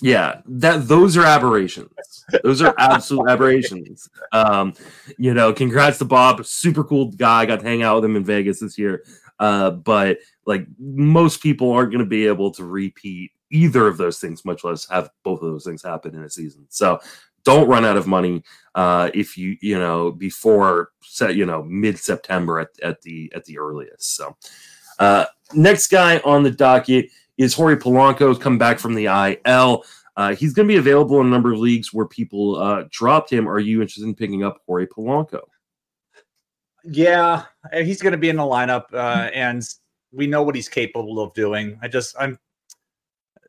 [0.00, 1.92] Yeah, that those are aberrations.
[2.42, 4.08] Those are absolute aberrations.
[4.34, 4.72] Um,
[5.18, 7.44] you know, congrats to Bob, super cool guy.
[7.44, 9.04] Got to hang out with him in Vegas this year.
[9.38, 14.18] Uh, but like most people aren't going to be able to repeat either of those
[14.18, 16.66] things, much less have both of those things happen in a season.
[16.70, 16.98] So
[17.44, 18.42] don't run out of money
[18.74, 23.44] uh, if you you know before set you know mid September at, at the at
[23.44, 24.16] the earliest.
[24.16, 24.36] So
[24.98, 29.06] uh, next guy on the docket is Jorge Polanco come back from the
[29.46, 29.84] IL.
[30.16, 33.32] Uh, he's going to be available in a number of leagues where people uh, dropped
[33.32, 33.48] him.
[33.48, 35.40] Are you interested in picking up Jorge Polanco?
[36.84, 39.62] Yeah, he's going to be in the lineup, uh, and
[40.10, 41.78] we know what he's capable of doing.
[41.80, 42.38] I just I'm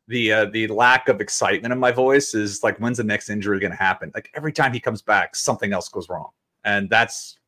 [0.08, 3.58] the uh, the lack of excitement in my voice is like when's the next injury
[3.58, 4.10] going to happen?
[4.14, 6.30] Like every time he comes back something else goes wrong.
[6.64, 7.38] And that's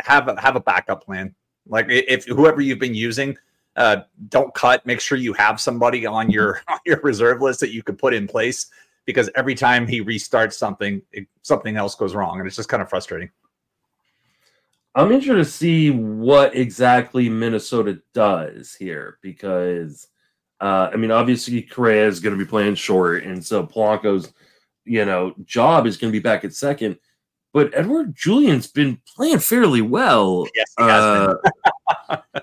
[0.00, 1.34] have a have a backup plan.
[1.66, 3.36] Like if whoever you've been using
[3.76, 7.72] uh, don't cut make sure you have somebody on your on your reserve list that
[7.72, 8.66] you could put in place
[9.04, 12.82] because every time he restarts something it, something else goes wrong and it's just kind
[12.82, 13.30] of frustrating.
[14.94, 20.08] I'm interested to see what exactly minnesota does here because
[20.60, 24.32] uh, I mean, obviously Correa is going to be playing short, and so Polanco's,
[24.84, 26.98] you know, job is going to be back at second.
[27.52, 30.46] But Edouard Julien's been playing fairly well.
[30.54, 31.34] Yes, uh,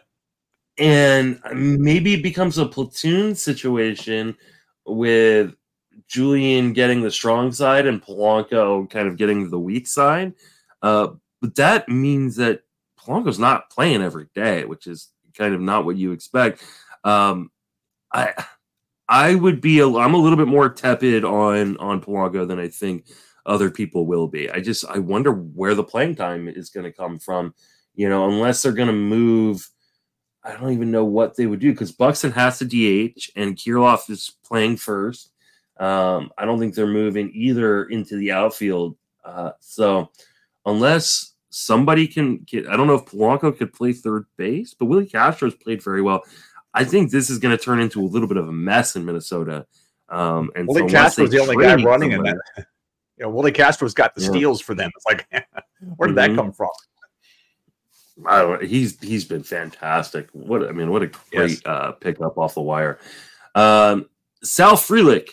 [0.77, 4.35] and maybe it becomes a platoon situation
[4.85, 5.55] with
[6.07, 10.33] Julian getting the strong side and Polanco kind of getting the weak side.
[10.81, 11.09] Uh,
[11.41, 12.61] but that means that
[12.99, 16.63] Polanco's not playing every day, which is kind of not what you expect.
[17.03, 17.51] Um,
[18.13, 18.33] I
[19.09, 22.67] I would be a, I'm a little bit more tepid on on Polanco than I
[22.67, 23.07] think
[23.45, 24.49] other people will be.
[24.49, 27.53] I just I wonder where the playing time is going to come from.
[27.95, 29.69] You know, unless they're going to move.
[30.45, 34.09] I don't even know what they would do because Buxton has to DH and Kirilloff
[34.09, 35.31] is playing first.
[35.77, 38.97] Um, I don't think they're moving either into the outfield.
[39.23, 40.11] Uh, so
[40.65, 45.05] unless somebody can get, I don't know if Polanco could play third base, but Willi
[45.05, 46.23] Castro has played very well.
[46.73, 49.05] I think this is going to turn into a little bit of a mess in
[49.05, 49.65] Minnesota.
[50.09, 52.37] Um, and Willi so Castro's the only guy running in that.
[53.19, 54.29] You know, Willi Castro's got the yeah.
[54.29, 54.89] steals for them.
[54.95, 55.27] It's like,
[55.97, 56.35] where did mm-hmm.
[56.35, 56.69] that come from?
[58.25, 60.29] I, he's he's been fantastic.
[60.33, 61.61] What I mean, what a great yes.
[61.65, 62.99] uh, pickup off the wire.
[63.55, 64.09] Um,
[64.43, 65.29] Sal Frelick.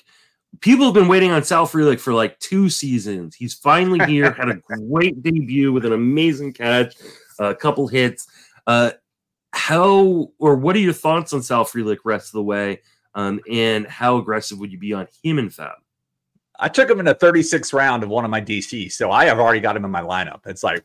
[0.60, 3.34] People have been waiting on Sal Frelick for like two seasons.
[3.34, 4.30] He's finally here.
[4.32, 4.54] had a
[4.90, 6.96] great debut with an amazing catch,
[7.38, 8.26] a couple hits.
[8.66, 8.90] Uh,
[9.52, 12.80] how or what are your thoughts on Sal Frelick rest of the way?
[13.14, 15.74] Um, and how aggressive would you be on him in FAAB?
[16.60, 19.38] I took him in a 36th round of one of my DCs, so I have
[19.38, 20.46] already got him in my lineup.
[20.46, 20.84] It's like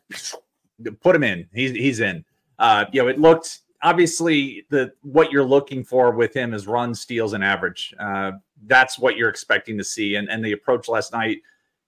[1.02, 1.48] put him in.
[1.54, 2.24] He's he's in.
[2.58, 6.96] Uh, you know, it looked obviously the what you're looking for with him is run,
[6.96, 7.94] steals, and average.
[8.00, 8.32] Uh,
[8.66, 10.16] that's what you're expecting to see.
[10.16, 11.40] And and the approach last night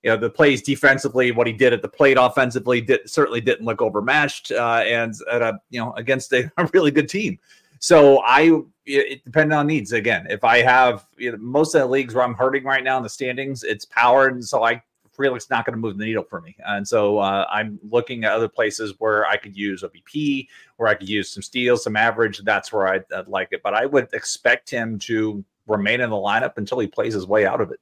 [0.08, 3.66] you know the plays defensively, what he did at the plate offensively did certainly didn't
[3.66, 7.38] look overmatched, uh, and at a you know against a, a really good team.
[7.80, 10.26] So I it, it on needs again.
[10.30, 13.04] If I have you know, most of the leagues where I'm hurting right now in
[13.04, 14.82] the standings, it's powered, and so I
[15.14, 16.56] Frelick's not going to move the needle for me.
[16.66, 20.88] And so uh, I'm looking at other places where I could use a BP, where
[20.88, 22.38] I could use some steals, some average.
[22.46, 23.62] That's where I'd, I'd like it.
[23.62, 27.46] But I would expect him to remain in the lineup until he plays his way
[27.46, 27.80] out of it.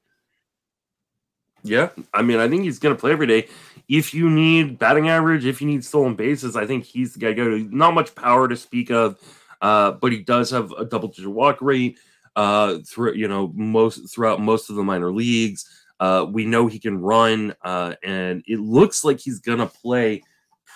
[1.65, 3.47] Yeah, I mean, I think he's going to play every day.
[3.89, 7.27] If you need batting average, if you need stolen bases, I think he's the guy
[7.29, 7.75] to go to.
[7.75, 9.19] Not much power to speak of,
[9.61, 11.97] uh, but he does have a double digit walk rate
[12.35, 15.67] uh, through you know most throughout most of the minor leagues.
[15.99, 20.21] Uh, we know he can run, uh, and it looks like he's going to play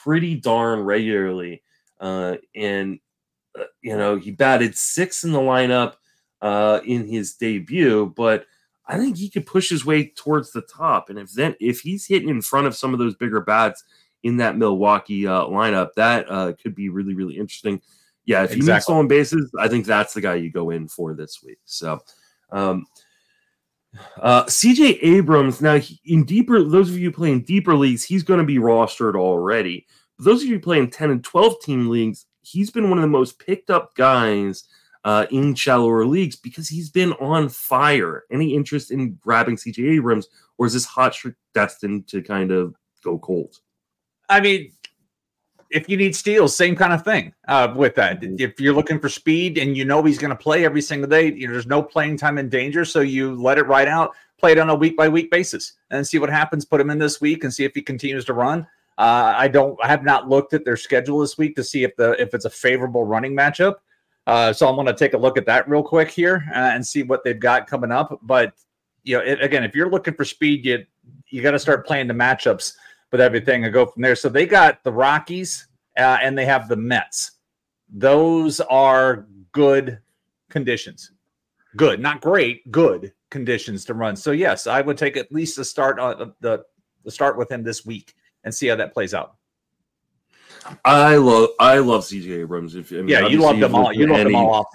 [0.04, 1.62] pretty darn regularly.
[2.00, 3.00] Uh, and
[3.60, 5.96] uh, you know, he batted six in the lineup
[6.42, 8.46] uh, in his debut, but
[8.90, 11.10] I think he could push his way towards the top.
[11.10, 13.84] And if then if he's hitting in front of some of those bigger bats
[14.24, 17.82] in that Milwaukee uh, lineup, that uh, could be really really interesting.
[18.26, 21.14] Yeah, if you need stolen bases, I think that's the guy you go in for
[21.14, 21.60] this week.
[21.66, 22.00] So.
[22.52, 22.86] Um,
[24.22, 28.46] uh, CJ Abrams, now in deeper, those of you playing deeper leagues, he's going to
[28.46, 29.88] be rostered already.
[30.18, 33.08] But those of you playing 10 and 12 team leagues, he's been one of the
[33.08, 34.66] most picked up guys
[35.04, 38.24] uh, in shallower leagues because he's been on fire.
[38.32, 42.76] Any interest in grabbing CJ Abrams, or is this hot streak destined to kind of
[43.04, 43.58] go cold?
[44.28, 44.72] I mean,
[45.72, 48.22] if you need steals, same kind of thing uh, with that.
[48.22, 48.36] Mm-hmm.
[48.40, 51.32] If you're looking for speed and you know he's going to play every single day,
[51.32, 54.52] you know, there's no playing time in danger, so you let it ride out, play
[54.52, 56.66] it on a week by week basis, and see what happens.
[56.66, 58.68] Put him in this week and see if he continues to run.
[58.98, 61.96] Uh, I don't, I have not looked at their schedule this week to see if
[61.96, 63.76] the if it's a favorable running matchup.
[64.30, 66.86] Uh, so I'm going to take a look at that real quick here uh, and
[66.86, 68.20] see what they've got coming up.
[68.22, 68.54] But
[69.04, 70.86] you know, it, again, if you're looking for speed, you
[71.32, 72.74] you got to start playing the matchups
[73.12, 74.16] with everything and go from there.
[74.16, 77.32] So they got the Rockies uh, and they have the Mets.
[77.92, 79.98] Those are good
[80.52, 81.12] conditions.
[81.76, 84.16] Good, not great, good conditions to run.
[84.16, 86.64] So yes, I would take at least a start on uh, the
[87.04, 88.14] the start with him this week
[88.44, 89.39] and see how that plays out.
[90.86, 92.76] I love I love CJ Abrams.
[92.76, 93.94] If I mean, yeah, you love them all.
[93.94, 94.68] You love them all off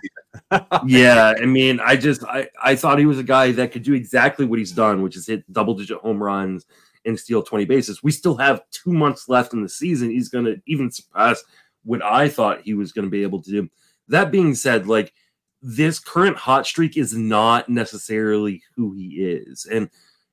[0.87, 3.95] yeah, I mean, I just I I thought he was a guy that could do
[3.95, 6.67] exactly what he's done, which is hit double digit home runs
[7.05, 8.03] and steal 20 bases.
[8.03, 10.11] We still have two months left in the season.
[10.11, 11.43] He's going to even surpass
[11.85, 13.69] what I thought he was going to be able to do.
[14.09, 15.13] That being said, like
[15.61, 19.67] this current hot streak is not necessarily who he is.
[19.67, 19.91] And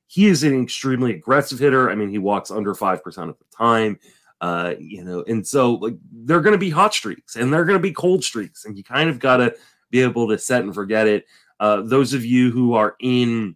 [0.08, 1.90] he is an extremely aggressive hitter.
[1.90, 3.98] I mean, he walks under 5% of the time.
[4.42, 7.78] Uh, you know, and so like they're going to be hot streaks and they're going
[7.78, 9.56] to be cold streaks, and you kind of got to
[9.92, 11.26] be able to set and forget it.
[11.60, 13.56] Uh, those of you who are in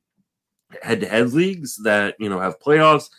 [0.84, 3.10] head-to-head leagues that you know have playoffs,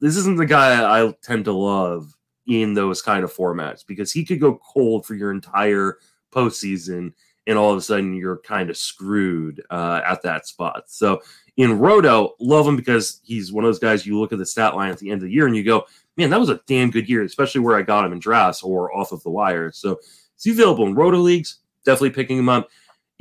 [0.00, 2.12] this isn't the guy I tend to love
[2.48, 5.98] in those kind of formats because he could go cold for your entire
[6.34, 7.12] postseason,
[7.46, 10.84] and all of a sudden you're kind of screwed uh, at that spot.
[10.88, 11.20] So
[11.56, 14.74] in Roto, love him because he's one of those guys you look at the stat
[14.74, 15.84] line at the end of the year and you go,
[16.16, 18.94] man, that was a damn good year, especially where I got him in drafts or
[18.96, 19.72] off of the wire.
[19.72, 19.98] So
[20.40, 22.68] he's available in Roto leagues, definitely picking him up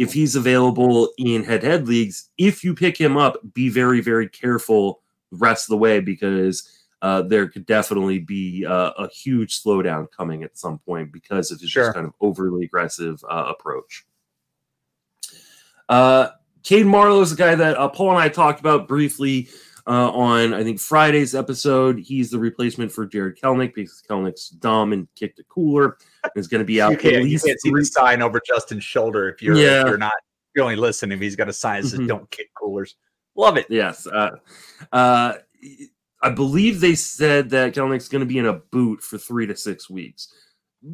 [0.02, 4.28] if he's available in head head leagues, if you pick him up, be very, very
[4.28, 6.68] careful the rest of the way because
[7.04, 11.62] uh, there could definitely be uh, a huge slowdown coming at some point because of
[11.62, 11.84] his sure.
[11.84, 14.08] just kind of overly aggressive uh, approach.
[15.88, 16.30] Uh,
[16.64, 19.50] Cade Marlowe is the guy that uh, Paul and I talked about briefly
[19.88, 22.00] uh, on I think Friday's episode.
[22.00, 25.98] He's the replacement for Jared Kelenic because Kelenic's dumb and kicked a cooler.
[26.36, 26.92] Is going to be out.
[26.92, 29.82] you can't, you can't see the sign over Justin's shoulder if you're yeah.
[29.82, 30.14] if you're not
[30.56, 31.18] you're only listening.
[31.18, 32.08] If he's got a sign that says mm-hmm.
[32.08, 32.96] "Don't kick coolers."
[33.36, 33.66] Love it.
[33.70, 34.08] Yes.
[34.08, 34.32] Uh,
[34.92, 35.36] uh,
[36.22, 39.56] I believe they said that Kelenic's going to be in a boot for three to
[39.56, 40.34] six weeks,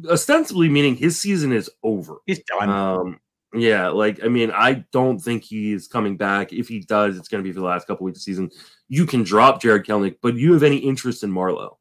[0.08, 2.18] ostensibly meaning his season is over.
[2.26, 2.70] He's done.
[2.70, 3.20] Um,
[3.54, 6.52] yeah, like I mean, I don't think he's coming back.
[6.52, 8.50] If he does, it's going to be for the last couple weeks of season.
[8.88, 11.78] You can drop Jared Kelenic, but you have any interest in Marlowe?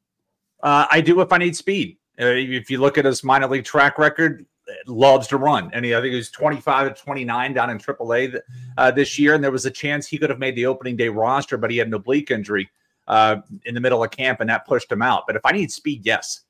[0.64, 1.98] Uh, I do if I need speed.
[2.20, 4.46] Uh, if you look at his minor league track record,
[4.88, 8.40] loves to run, and he, I think he was 25 to 29 down in AAA
[8.78, 11.10] uh, this year, and there was a chance he could have made the opening day
[11.10, 12.70] roster, but he had an oblique injury
[13.08, 15.24] uh, in the middle of camp, and that pushed him out.
[15.28, 16.42] But if I need speed, yes.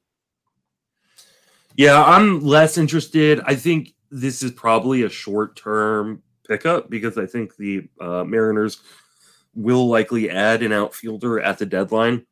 [1.76, 3.42] Yeah, I'm less interested.
[3.46, 8.82] I think this is probably a short term pickup because I think the uh, Mariners
[9.54, 12.26] will likely add an outfielder at the deadline.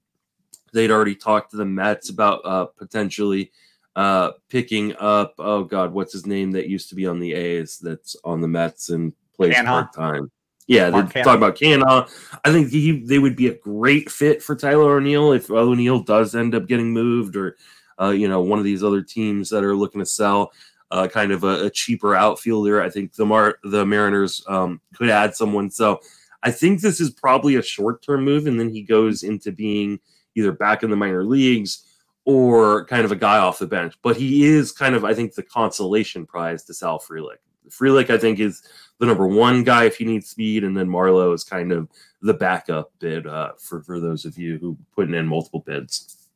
[0.74, 3.52] They'd already talked to the Mets about uh, potentially
[3.96, 5.36] uh, picking up.
[5.40, 8.48] Oh God, what's his name that used to be on the A's that's on the
[8.48, 10.32] Mets and plays part time.
[10.68, 12.10] Yeah, they talk about Canha.
[12.44, 16.34] I think he they would be a great fit for Tyler O'Neill if O'Neill does
[16.34, 17.56] end up getting moved or
[18.02, 20.52] uh, you know one of these other teams that are looking to sell
[20.96, 22.82] uh, kind of a, a, cheaper outfielder.
[22.82, 25.70] I think the Mar- the Mariners um, could add someone.
[25.70, 26.00] So
[26.42, 30.00] I think this is probably a short term move, and then he goes into being
[30.36, 31.84] either back in the minor leagues
[32.24, 33.96] or kind of a guy off the bench.
[34.04, 37.40] But he is kind of, I think, the consolation prize to Sal Frelick.
[37.70, 38.64] Frelick, I think, is
[39.00, 41.90] the number one guy if you need speed, and then Marlowe is kind of
[42.22, 46.30] the backup bid uh, for for those of you who putting in multiple bids.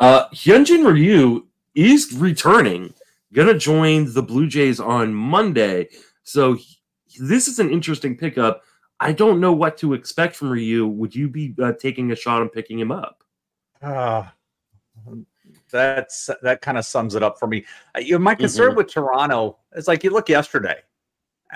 [0.00, 2.92] Uh, Hyunjin Ryu is returning
[3.32, 5.88] going to join the Blue Jays on Monday.
[6.22, 6.78] So he,
[7.18, 8.62] this is an interesting pickup.
[9.00, 10.86] I don't know what to expect from Ryu.
[10.86, 13.22] Would you be uh, taking a shot and picking him up?
[13.80, 14.24] Uh,
[15.70, 17.64] that's that kind of sums it up for me.
[17.94, 18.78] Uh, you know, my concern mm-hmm.
[18.78, 20.76] with Toronto is like you look yesterday.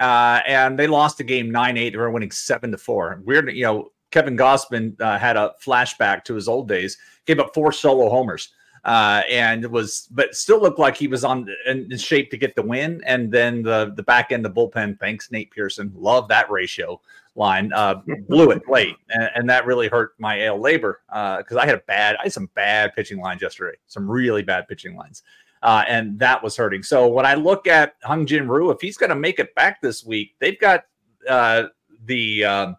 [0.01, 1.91] uh, and they lost the game nine eight.
[1.91, 3.21] They were winning seven to four.
[3.25, 3.93] Weird, you know.
[4.11, 6.99] Kevin Gausman uh, had a flashback to his old days.
[7.25, 8.51] Gave up four solo homers
[8.85, 12.63] uh, and was but still looked like he was on in shape to get the
[12.63, 13.01] win.
[13.07, 17.01] And then the the back end, the bullpen, thanks Nate Pearson, love that ratio
[17.35, 17.95] line, uh,
[18.29, 21.67] blew it late, and, and, that really hurt my AL LABR Uh, because uh, I
[21.67, 25.23] had a bad, I had some bad pitching lines yesterday, some really bad pitching lines.
[25.63, 26.83] Uh, and that was hurting.
[26.83, 30.05] So when I look at Hyun-Jin Ryu, if he's going to make it back this
[30.05, 30.85] week, they've got
[31.29, 31.65] uh,
[32.05, 32.77] the um,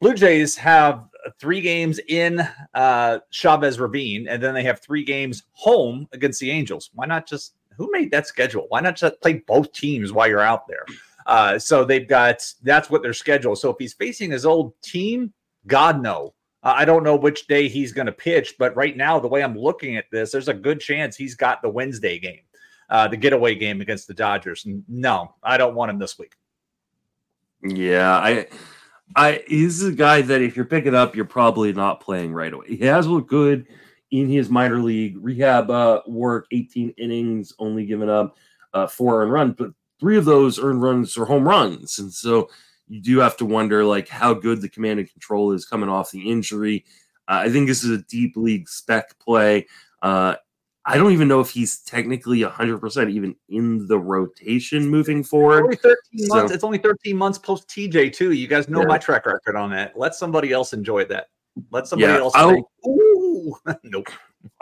[0.00, 1.07] Blue Jays have
[1.38, 2.40] three games in
[2.74, 6.90] uh, Chavez Ravine, and then they have three games home against the Angels.
[6.94, 8.66] Why not just who made that schedule?
[8.68, 10.84] Why not just play both teams while you're out there?
[11.26, 13.54] Uh, so they've got that's what their schedule.
[13.54, 15.32] So if he's facing his old team,
[15.66, 16.34] God no.
[16.62, 19.42] Uh, I don't know which day he's going to pitch, but right now, the way
[19.42, 22.40] I'm looking at this, there's a good chance he's got the Wednesday game,
[22.90, 24.66] uh, the getaway game against the Dodgers.
[24.88, 26.34] No, I don't want him this week.
[27.62, 28.48] Yeah, I
[29.16, 32.66] I he's a guy that if you're picking up, you're probably not playing right away.
[32.68, 33.66] He has looked good
[34.10, 38.36] in his minor league rehab uh, work, 18 innings, only given up
[38.74, 42.48] uh, four earned runs, but three of those earned runs are home runs, and so
[42.88, 46.10] you do have to wonder like how good the command and control is coming off
[46.10, 46.84] the injury.
[47.28, 49.66] Uh, I think this is a deep league spec play.
[50.00, 50.36] Uh,
[50.88, 55.70] I don't even know if he's technically 100% even in the rotation moving forward.
[55.70, 56.52] It's only 13 so, months.
[56.52, 58.32] It's only 13 months post TJ, too.
[58.32, 58.86] You guys know yeah.
[58.86, 59.98] my track record on that.
[59.98, 61.28] Let somebody else enjoy that.
[61.70, 64.08] Let somebody yeah, else say, ooh, nope.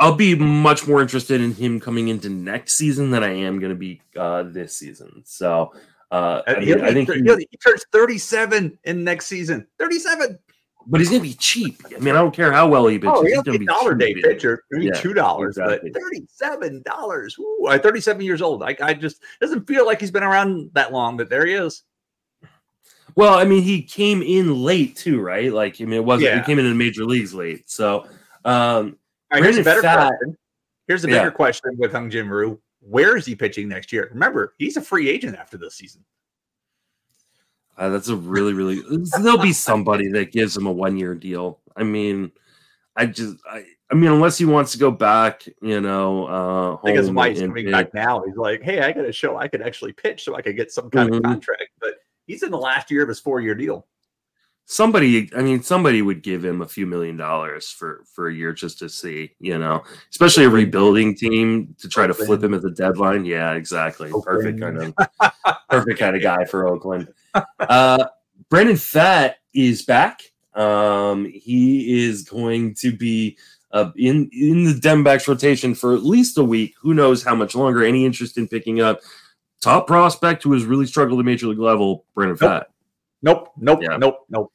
[0.00, 3.70] I'll be much more interested in him coming into next season than I am going
[3.70, 5.22] to be uh, this season.
[5.24, 5.72] So
[6.10, 9.68] uh, I, mean, I think he, he turns 37 in next season.
[9.78, 10.40] 37
[10.86, 11.80] but he's gonna be cheap.
[11.94, 13.14] I mean, I don't care how well he pitches.
[13.16, 15.90] Oh, he's gonna be dollar day pitcher, maybe two dollars, exactly.
[15.90, 17.36] but thirty-seven dollars.
[17.68, 18.62] I'm thirty-seven years old.
[18.62, 21.82] I, I just doesn't feel like he's been around that long, but there he is.
[23.16, 25.52] Well, I mean, he came in late too, right?
[25.52, 26.30] Like, I mean, it wasn't.
[26.30, 26.38] Yeah.
[26.38, 27.68] He came in the major leagues late.
[27.70, 28.06] So,
[28.44, 28.96] um,
[29.32, 30.36] right, here's a better Fat, question.
[30.86, 31.30] Here's a bigger yeah.
[31.30, 32.60] question with Hyun-Jin Ryu.
[32.80, 34.08] Where is he pitching next year?
[34.12, 36.04] Remember, he's a free agent after this season.
[37.76, 38.82] Uh, that's a really, really.
[39.20, 41.60] There'll be somebody that gives him a one year deal.
[41.76, 42.32] I mean,
[42.96, 46.86] I just, I, I mean, unless he wants to go back, you know, uh, I
[46.86, 48.22] think his wife's coming back now.
[48.24, 50.72] He's like, hey, I got to show I could actually pitch, so I could get
[50.72, 51.18] some kind mm-hmm.
[51.18, 51.70] of contract.
[51.80, 51.94] But
[52.26, 53.86] he's in the last year of his four year deal.
[54.68, 58.52] Somebody, I mean, somebody would give him a few million dollars for for a year
[58.52, 62.62] just to see, you know, especially a rebuilding team to try to flip him at
[62.62, 63.24] the deadline.
[63.24, 64.10] Yeah, exactly.
[64.24, 64.94] Perfect kind of,
[65.70, 67.08] perfect kind of guy for Oakland
[67.60, 68.06] uh,
[68.48, 70.22] Brandon Pfaadt is back.
[70.54, 73.36] Um, he is going to be
[73.72, 76.74] uh, in in the Diamondbacks rotation for at least a week.
[76.80, 77.84] Who knows how much longer?
[77.84, 79.00] Any interest in picking up
[79.60, 82.50] top prospect who has really struggled at major league level, Brandon nope.
[82.50, 82.64] Pfaadt?
[83.22, 83.96] Nope, nope, yeah.
[83.96, 84.52] nope, nope.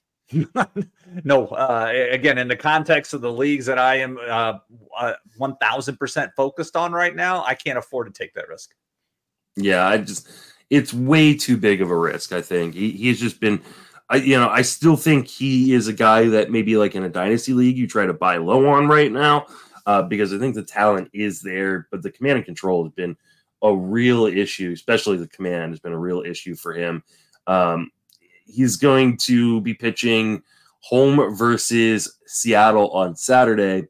[1.24, 4.60] No, uh, again, in the context of the leagues that I am uh,
[4.98, 8.72] uh, 1000% focused on right now, I can't afford to take that risk.
[9.56, 10.30] Yeah, I just
[10.70, 12.32] it's way too big of a risk.
[12.32, 13.62] I think he he's just been.
[14.10, 17.10] I, you know, I still think he is a guy that maybe like in a
[17.10, 19.46] dynasty league you try to buy low on right now
[19.86, 23.16] uh, because I think the talent is there, but the command and control has been
[23.62, 27.04] a real issue, especially the command has been a real issue for him.
[27.48, 27.92] Um,
[28.52, 30.44] he's going to be pitching
[30.80, 33.88] home versus Seattle on Saturday.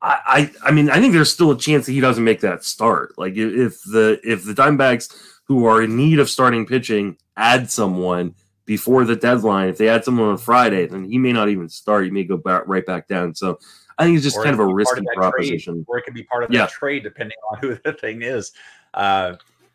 [0.00, 2.64] I, I, I mean, I think there's still a chance that he doesn't make that
[2.64, 3.14] start.
[3.16, 5.14] Like if the if the Diamondbacks
[5.44, 8.34] who are in need of starting pitching add someone
[8.66, 9.68] before the deadline.
[9.68, 12.04] If they add someone on Friday, then he may not even start.
[12.04, 13.34] He may go back right back down.
[13.34, 13.58] So
[13.98, 15.74] I think it's just or kind of a risky proposition.
[15.74, 16.60] Trade, or it could be part of yeah.
[16.60, 18.52] that trade depending on who the thing is.
[18.94, 19.34] Uh,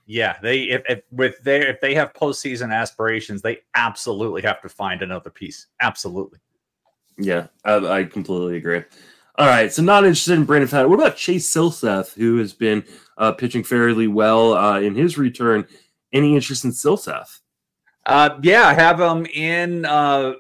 [0.09, 4.67] yeah, they if, if with their if they have postseason aspirations, they absolutely have to
[4.67, 5.67] find another piece.
[5.81, 6.39] Absolutely.
[7.19, 8.83] Yeah, I, I completely agree.
[9.35, 10.89] All right, so not interested in Brandon Pfaadt.
[10.89, 12.83] What about Chase Silseth, who has been
[13.19, 15.67] uh, pitching fairly well uh, in his return?
[16.11, 17.41] Any interest in Silseth?
[18.03, 19.85] Uh, yeah, I have him in.
[19.85, 20.33] Uh,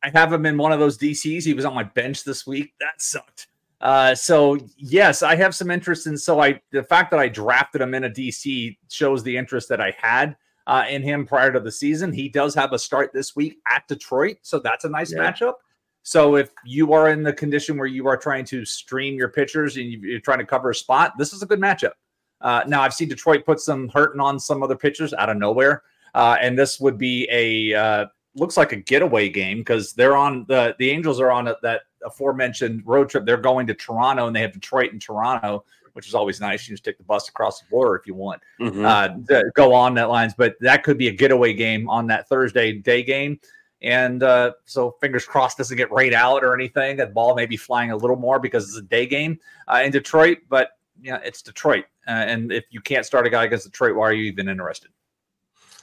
[0.00, 1.42] I have him in one of those DCs.
[1.42, 2.72] He was on my bench this week.
[2.78, 3.48] That sucked.
[3.80, 6.16] Uh, so yes, I have some interest in.
[6.16, 9.80] So I, the fact that I drafted him in a DC shows the interest that
[9.80, 12.12] I had uh, in him prior to the season.
[12.12, 15.18] He does have a start this week at Detroit, so that's a nice yeah.
[15.18, 15.54] matchup.
[16.02, 19.76] So if you are in the condition where you are trying to stream your pitchers
[19.76, 21.92] and you're trying to cover a spot, this is a good matchup.
[22.40, 25.82] Uh, now I've seen Detroit put some hurting on some other pitchers out of nowhere,
[26.14, 28.06] uh, and this would be a uh,
[28.36, 31.82] looks like a getaway game because they're on the the Angels are on a, that
[32.04, 33.24] aforementioned road trip.
[33.26, 35.64] They're going to Toronto and they have Detroit and Toronto.
[35.96, 36.68] which is always nice.
[36.68, 38.84] You just take the bus across the border if you want mm-hmm.
[38.84, 40.34] uh, go on that lines.
[40.36, 43.40] But that could be a getaway game on that Thursday day game.
[43.80, 46.98] And uh, so fingers crossed doesn't get rained out or anything.
[46.98, 49.90] That ball may be flying a little more because it's a day game uh, in
[49.90, 50.38] Detroit.
[50.50, 51.86] But yeah, it's Detroit.
[52.06, 54.90] Uh, and if you can't start a guy against Detroit, why are you even interested?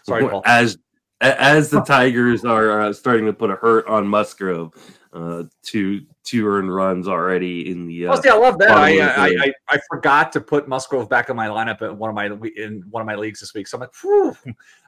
[0.03, 0.43] Sorry, Paul.
[0.45, 0.77] As
[1.23, 4.73] as the Tigers are uh, starting to put a hurt on Musgrove,
[5.13, 8.07] uh, two two earned runs already in the.
[8.07, 8.71] Uh, oh, see, I love that.
[8.71, 12.15] I, I, I, I forgot to put Musgrove back in my lineup in one of
[12.15, 13.67] my in one of my leagues this week.
[13.67, 14.35] So I'm like, Phew.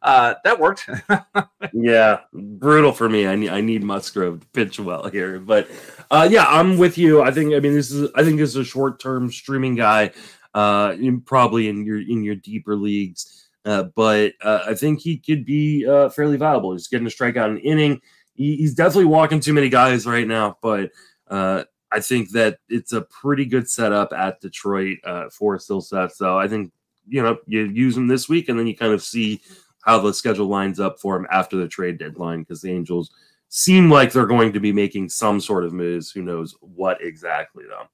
[0.01, 0.89] uh, that worked.
[1.73, 3.27] yeah, brutal for me.
[3.27, 5.69] I need I need Musgrove to pitch well here, but
[6.11, 7.21] uh, yeah, I'm with you.
[7.21, 10.11] I think I mean this is I think this is a short term streaming guy,
[10.53, 13.44] uh, in, probably in your in your deeper leagues.
[13.65, 16.73] Uh, but uh, I think he could be uh, fairly valuable.
[16.73, 17.99] He's getting a strikeout an inning.
[18.35, 20.91] He, he's definitely walking too many guys right now, but
[21.29, 26.11] uh, I think that it's a pretty good setup at Detroit uh, for Silseth.
[26.11, 26.71] So I think
[27.07, 29.41] you know you use him this week, and then you kind of see
[29.81, 33.11] how the schedule lines up for him after the trade deadline because the Angels
[33.49, 36.11] seem like they're going to be making some sort of moves.
[36.11, 37.87] Who knows what exactly though?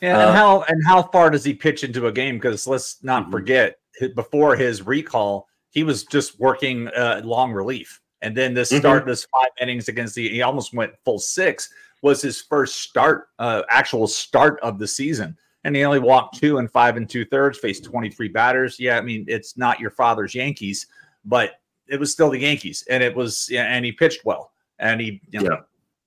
[0.00, 2.36] Yeah, and how and how far does he pitch into a game?
[2.36, 3.32] Because let's not mm-hmm.
[3.32, 3.78] forget
[4.14, 8.00] before his recall, he was just working uh, long relief.
[8.20, 8.80] And then this mm-hmm.
[8.80, 11.70] start, this five innings against the, he almost went full six,
[12.02, 15.36] was his first start, uh, actual start of the season.
[15.64, 18.78] And he only walked two and five and two thirds, faced 23 batters.
[18.78, 20.86] Yeah, I mean, it's not your father's Yankees,
[21.24, 22.84] but it was still the Yankees.
[22.90, 24.52] And it was, and he pitched well.
[24.78, 25.62] And he, you know,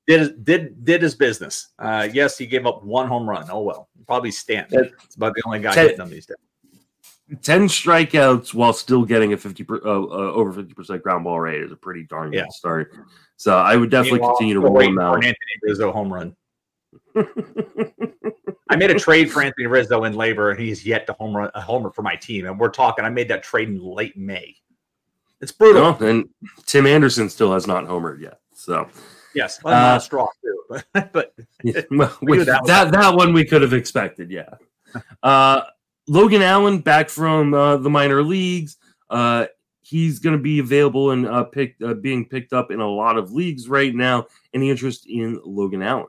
[0.08, 0.18] yeah.
[0.18, 1.70] did did did his business.
[1.80, 3.48] Uh, yes, he gave up one home run.
[3.50, 4.92] Oh well, probably Stanton.
[5.06, 6.36] It's about the only guy hitting them these days.
[7.42, 11.72] 10 strikeouts while still getting a 50 uh, uh, over 50% ground ball rate is
[11.72, 12.50] a pretty darn good yeah.
[12.50, 12.94] start.
[13.38, 15.16] So I would definitely Meanwhile, continue to roll him out.
[15.16, 16.36] Anthony Rizzo home run.
[18.70, 21.50] I made a trade for Anthony Rizzo in LABR, and he's yet to home run
[21.56, 22.46] a homer for my team.
[22.46, 24.56] And we're talking, I made that trade in late May.
[25.42, 25.98] It's brutal.
[26.00, 26.30] No, and
[26.66, 28.40] Tim Anderson still has not homered yet.
[28.54, 28.88] So
[29.34, 33.62] yes, well, uh, straw too, but, but yeah, well, that, that, that one we could
[33.62, 34.32] have expected.
[34.32, 34.50] Yeah.
[35.22, 35.62] Uh,
[36.08, 38.78] Logan Allen back from uh, the minor leagues.
[39.10, 39.46] Uh,
[39.82, 43.18] he's going to be available and uh, picked, uh, being picked up in a lot
[43.18, 44.26] of leagues right now.
[44.54, 46.08] Any interest in Logan Allen?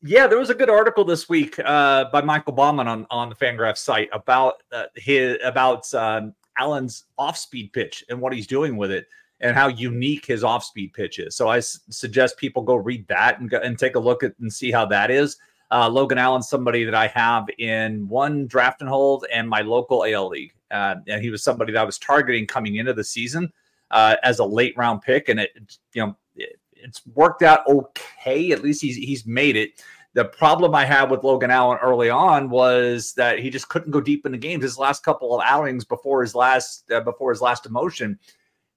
[0.00, 3.34] Yeah, there was a good article this week uh, by Michael Baumann on, on the
[3.34, 8.92] Fangraph site about uh, his about um, Allen's off-speed pitch and what he's doing with
[8.92, 9.08] it
[9.40, 11.34] and how unique his off-speed pitch is.
[11.34, 14.34] So I s- suggest people go read that and go, and take a look at
[14.40, 15.36] and see how that is.
[15.70, 20.04] Uh, Logan Allen, somebody that I have in one draft and hold and my local
[20.04, 20.52] AL league.
[20.70, 23.52] Uh, and he was somebody that I was targeting coming into the season
[23.90, 25.28] uh, as a late round pick.
[25.28, 28.52] And it, you know, it, it's worked out okay.
[28.52, 29.84] At least he's, he's made it.
[30.14, 34.00] The problem I had with Logan Allen early on was that he just couldn't go
[34.00, 34.64] deep in the games.
[34.64, 38.18] His last couple of outings before his last uh, before his last demotion,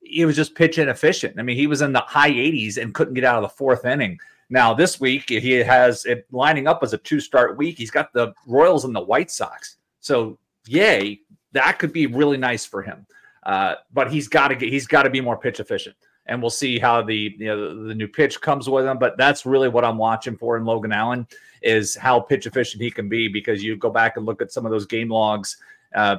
[0.01, 1.39] he was just pitch inefficient.
[1.39, 3.85] I mean, he was in the high 80s and couldn't get out of the fourth
[3.85, 4.19] inning.
[4.51, 7.77] Now, this week, he has it lining up as a two start week.
[7.77, 9.77] He's got the Royals and the White Sox.
[10.01, 10.37] So,
[10.67, 11.21] yay,
[11.53, 13.07] that could be really nice for him.
[13.43, 15.95] Uh, but he's got to get he's got to be more pitch efficient.
[16.25, 18.99] And we'll see how the you know the new pitch comes with him.
[18.99, 21.25] But that's really what I'm watching for in Logan Allen
[21.61, 24.65] is how pitch efficient he can be because you go back and look at some
[24.65, 25.57] of those game logs.
[25.95, 26.17] Uh,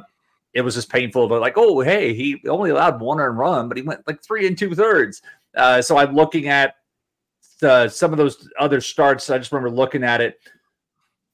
[0.54, 3.76] it was just painful to like, oh, hey, he only allowed one earned run, but
[3.76, 5.20] he went like three and two thirds.
[5.54, 6.76] Uh, so I'm looking at
[7.62, 10.40] uh, some of those other starts, I just remember looking at it.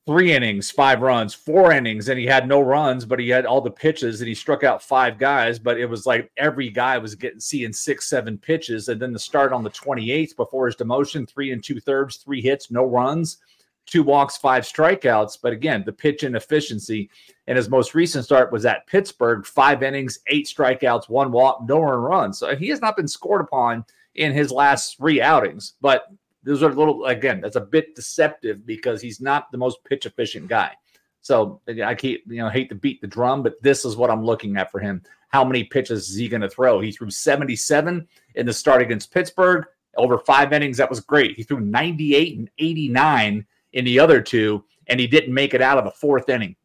[0.07, 3.61] Three innings, five runs, four innings, and he had no runs, but he had all
[3.61, 5.59] the pitches and he struck out five guys.
[5.59, 8.89] But it was like every guy was getting seeing six, seven pitches.
[8.89, 12.41] And then the start on the 28th before his demotion, three and two thirds, three
[12.41, 13.37] hits, no runs,
[13.85, 15.39] two walks, five strikeouts.
[15.43, 17.11] But again, the pitch inefficiency.
[17.47, 21.81] And his most recent start was at Pittsburgh, five innings, eight strikeouts, one walk, no
[21.81, 22.33] run.
[22.33, 23.85] So he has not been scored upon
[24.19, 25.75] in his last three outings.
[25.81, 26.07] But
[26.43, 30.07] those are a little again, that's a bit deceptive because he's not the most pitch
[30.07, 30.73] efficient guy.
[31.21, 34.25] So I keep you know hate to beat the drum, but this is what I'm
[34.25, 35.03] looking at for him.
[35.29, 36.81] How many pitches is he going to throw?
[36.81, 39.67] He threw 77 in the start against Pittsburgh
[39.97, 40.79] over five innings.
[40.79, 41.37] That was great.
[41.37, 45.77] He threw 98 and 89 in the other two, and he didn't make it out
[45.77, 46.57] of the fourth inning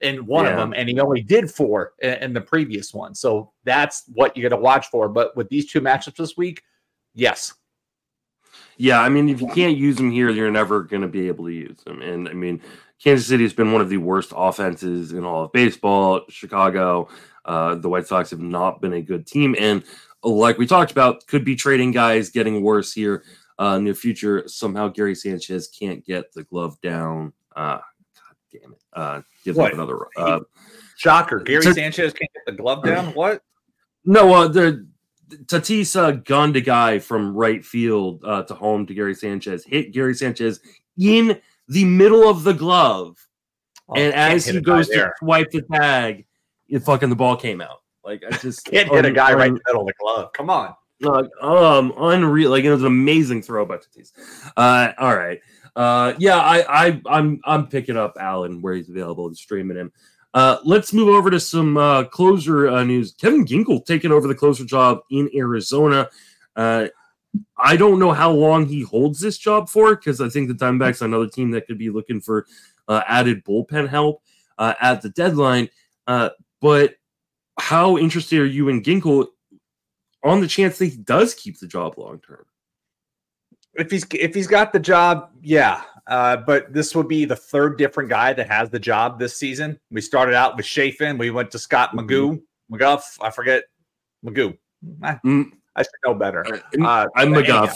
[0.00, 0.50] in one yeah.
[0.50, 3.14] of them, and he only did four in, in the previous one.
[3.14, 5.08] So that's what you got to watch for.
[5.08, 6.62] But with these two matchups this week,
[7.14, 7.54] Yes.
[8.76, 11.44] Yeah, I mean, if you can't use them here, you're never going to be able
[11.46, 12.02] to use them.
[12.02, 12.60] And I mean,
[13.02, 16.22] Kansas City has been one of the worst offenses in all of baseball.
[16.28, 17.08] Chicago,
[17.44, 19.84] uh, the White Sox have not been a good team, and
[20.24, 23.22] like we talked about, could be trading guys getting worse here
[23.60, 24.42] uh, in the future.
[24.48, 27.32] Somehow, Gary Sanchez can't get the glove down.
[27.54, 28.78] Uh, God damn it.
[28.92, 29.72] Uh, give What?
[29.72, 30.06] him another.
[30.16, 30.40] Uh,
[30.96, 31.40] Shocker.
[31.40, 33.06] Gary So- Sanchez can't get the glove down.
[33.14, 33.42] What?
[34.04, 34.86] no, uh, the
[35.46, 39.92] Tatis uh, gunned a guy from right field uh, to home to Gary Sanchez, hit
[39.92, 40.60] Gary Sanchez
[40.98, 43.16] in the middle of the glove.
[43.88, 46.26] Oh, and as he goes to swipe the tag,
[46.68, 47.82] it fucking the ball came out.
[48.04, 50.32] Like I just can't hit a un- guy right in the middle of the glove.
[50.32, 50.74] Come on.
[51.00, 52.50] Like, um, unreal.
[52.50, 54.12] Like it was an amazing throw by Tatis.
[54.56, 55.40] Uh, all right.
[55.76, 59.92] Uh, yeah, I, I, I'm, I'm picking up Allen where he's available and streaming him.
[60.34, 63.12] Uh, let's move over to some uh, closer uh, news.
[63.12, 66.08] Kevin Ginkel taking over the closer job in Arizona.
[66.56, 66.88] Uh,
[67.56, 71.02] I don't know how long he holds this job for because I think the Diamondbacks
[71.02, 72.46] are another team that could be looking for
[72.88, 74.22] uh, added bullpen help
[74.58, 75.68] uh, at the deadline.
[76.06, 76.96] But
[77.58, 79.26] how interested are you in Ginkel
[80.24, 82.44] on the chance that he does keep the job long term?
[83.74, 85.82] If he's if he's got the job, yeah.
[86.06, 89.78] Uh, but this would be the third different guy that has the job this season.
[89.90, 91.16] We started out with Chafin.
[91.18, 93.02] We went to Scott Magoo, McGough.
[93.20, 93.64] I forget
[94.24, 94.56] Magoo.
[95.04, 96.44] Eh, Mm, I should know better.
[96.82, 97.72] uh, I'm McGough.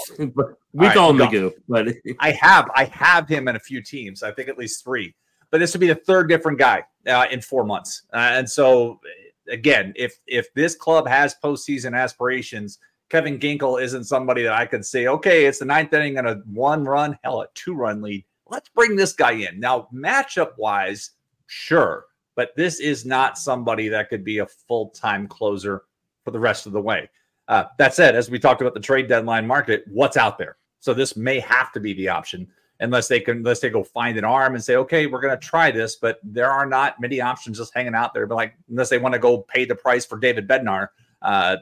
[0.75, 1.31] we right, call him McGough.
[1.31, 1.89] Magoo, but
[2.21, 4.23] I have I have him in a few teams.
[4.23, 5.15] I think at least three.
[5.51, 8.03] But this would be the third different guy uh, in four months.
[8.13, 9.01] Uh, and so
[9.49, 12.79] again, if if this club has postseason aspirations,
[13.09, 16.35] Kevin Ginkel isn't somebody that I could say, okay, it's the ninth inning and a
[16.47, 18.25] one run, hell, a two run lead.
[18.49, 19.61] Let's bring this guy in.
[19.61, 21.11] Now, matchup wise,
[21.47, 25.85] sure, but this is not somebody that could be a full time closer
[26.25, 27.09] for the rest of the way.
[27.49, 30.59] Uh, that said, as we talked about the trade deadline market, what's out there?
[30.81, 32.47] So this may have to be the option
[32.81, 35.47] unless they can unless they go find an arm and say, okay, we're going to
[35.47, 35.97] try this.
[35.97, 38.27] But there are not many options just hanging out there.
[38.27, 40.89] But like unless they want to go pay the price for David Bednar,
[41.23, 41.57] uh,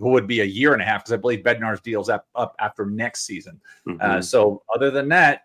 [0.00, 2.56] who would be a year and a half because I believe Bednar's deal's up, up
[2.58, 3.60] after next season.
[3.86, 4.24] Uh, Mhm.
[4.24, 5.42] so other than that,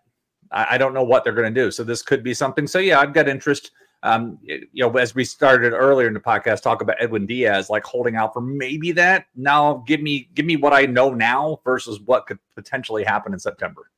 [0.51, 1.71] I, I don't know what they're going to do.
[1.71, 2.65] So this could be something.
[2.67, 3.71] So yeah, I've got interest.
[4.03, 7.83] Um, you know, as we started earlier in the podcast, talk about Edwin Diaz, like
[7.83, 9.25] holding out for maybe that.
[9.35, 13.39] Now, give me give me what I know now versus what could potentially happen in
[13.39, 13.89] September.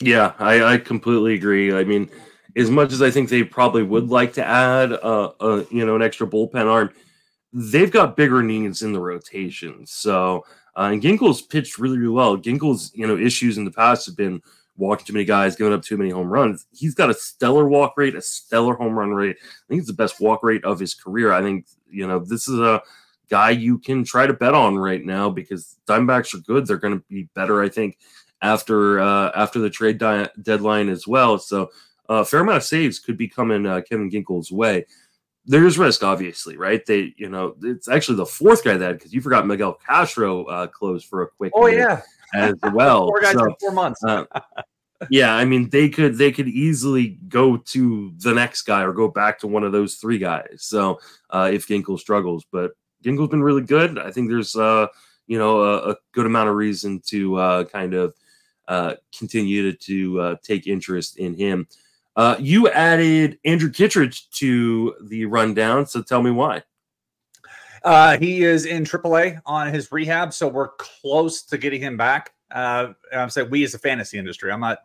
[0.00, 1.74] yeah, I, I completely agree.
[1.74, 2.08] I mean,
[2.56, 5.94] as much as I think they probably would like to add, uh, uh, you know,
[5.94, 6.90] an extra bullpen arm,
[7.52, 9.86] they've got bigger needs in the rotation.
[9.86, 10.44] So,
[10.76, 12.36] uh, and Ginkel's pitched really, really well.
[12.36, 14.40] Ginkel's, you know, issues in the past have been
[14.76, 16.66] walking too many guys, giving up too many home runs.
[16.72, 19.36] He's got a stellar walk rate, a stellar home run rate.
[19.40, 21.32] I think it's the best walk rate of his career.
[21.32, 22.82] I think, you know, this is a
[23.28, 26.66] guy you can try to bet on right now because Diamondbacks are good.
[26.66, 27.98] They're going to be better, I think,
[28.40, 31.38] after uh, after the trade di- deadline as well.
[31.38, 31.70] So
[32.08, 34.86] uh, a fair amount of saves could be coming uh, Kevin Ginkel's way.
[35.44, 36.84] There's risk, obviously, right?
[36.86, 40.66] They, you know, it's actually the fourth guy that because you forgot Miguel Castro uh,
[40.68, 42.00] closed for a quick Oh yeah,
[42.34, 43.06] as well.
[43.08, 44.02] four guys So, in four months.
[44.04, 44.24] uh,
[45.10, 49.08] yeah, I mean they could they could easily go to the next guy or go
[49.08, 50.58] back to one of those three guys.
[50.58, 52.72] So uh, if Ginkel struggles, but
[53.04, 53.98] Ginkel's been really good.
[53.98, 54.86] I think there's uh
[55.26, 58.14] you know a, a good amount of reason to uh, kind of
[58.68, 61.66] uh, continue to, to uh, take interest in him.
[62.14, 66.62] Uh, you added Andrew Kittredge to the rundown, so tell me why.
[67.84, 72.32] Uh, he is in AAA on his rehab, so we're close to getting him back.
[72.50, 74.52] Uh, I'm saying we as a fantasy industry.
[74.52, 74.78] I'm not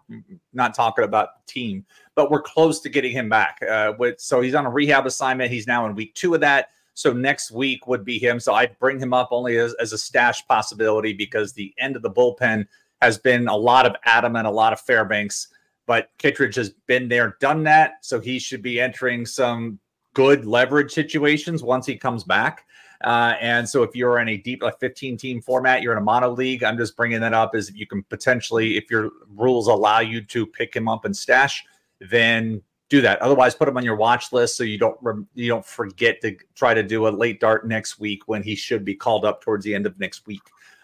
[0.53, 3.59] not talking about team, but we're close to getting him back.
[3.61, 5.51] Uh, with so he's on a rehab assignment.
[5.51, 6.69] He's now in week two of that.
[6.93, 8.39] So next week would be him.
[8.39, 12.01] So I'd bring him up only as, as a stash possibility because the end of
[12.01, 12.65] the bullpen
[13.01, 15.49] has been a lot of Adam and a lot of Fairbanks,
[15.87, 18.05] but Kittredge has been there, done that.
[18.05, 19.79] So he should be entering some
[20.13, 22.65] good leverage situations once he comes back.
[23.03, 26.03] Uh, and so if you're in a deep, like 15 team format, you're in a
[26.03, 26.63] mono league.
[26.63, 30.45] I'm just bringing that up as you can potentially, if your rules allow you to
[30.45, 31.63] pick him up and stash,
[32.01, 33.21] then do that.
[33.21, 34.97] Otherwise, put him on your watch list so you don't
[35.35, 38.85] you don't forget to try to do a late dart next week when he should
[38.85, 40.41] be called up towards the end of next week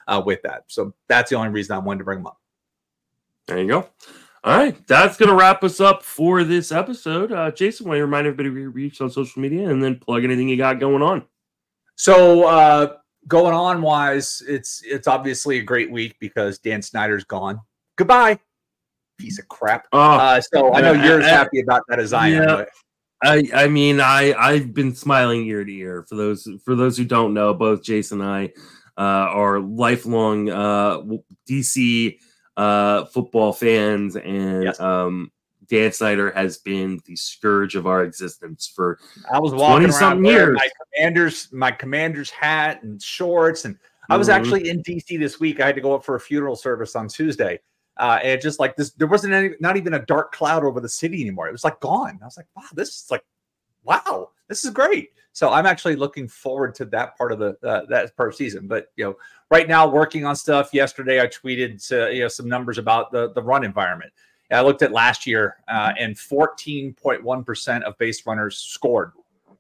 [0.08, 0.66] uh, with that.
[0.68, 2.40] So that's the only reason I wanted to bring him up.
[3.48, 3.90] There you go.
[4.46, 7.32] All right, that's going to wrap us up for this episode.
[7.32, 10.26] Uh, Jason, want to remind everybody where you reach on social media and then plug
[10.26, 11.24] anything you got going on.
[11.96, 12.96] So uh,
[13.28, 17.62] going on wise, it's it's obviously a great week because Dan Snyder's gone.
[17.96, 18.38] Goodbye,
[19.18, 19.88] piece of crap.
[19.94, 22.46] Oh, Uh, so I know you're as happy about that as I am.
[22.46, 22.70] but-
[23.26, 27.06] I I mean I I've been smiling ear to ear for those for those who
[27.06, 28.44] don't know both Jason and I
[28.98, 31.00] uh, are lifelong uh,
[31.50, 32.18] DC
[32.58, 34.80] uh, football fans and Yes.
[34.80, 35.32] um,
[35.68, 39.00] Dan Snyder has been the scourge of our existence for
[39.34, 40.56] I was walking 20-something around years.
[40.58, 43.78] my commanders, my commander's hat and shorts, and
[44.10, 44.34] I was Mhm.
[44.34, 45.62] actually in DC this week.
[45.62, 47.60] I had to go up for a funeral service on Tuesday.
[47.98, 50.90] Uh, and just like this, there wasn't any, not even a dark cloud over the
[50.90, 51.48] city anymore.
[51.48, 52.20] It was like gone.
[52.22, 53.24] I was like, wow, this is like,
[53.84, 55.12] wow, this is great.
[55.34, 58.68] So I'm actually looking forward to that part of the uh, that part of season.
[58.68, 59.16] But you know,
[59.50, 60.74] right now working on stuff.
[60.74, 64.14] Yesterday I tweeted to, you know some numbers about the the run environment.
[64.52, 69.14] I looked at last year, uh, and 14.1 percent of base runners scored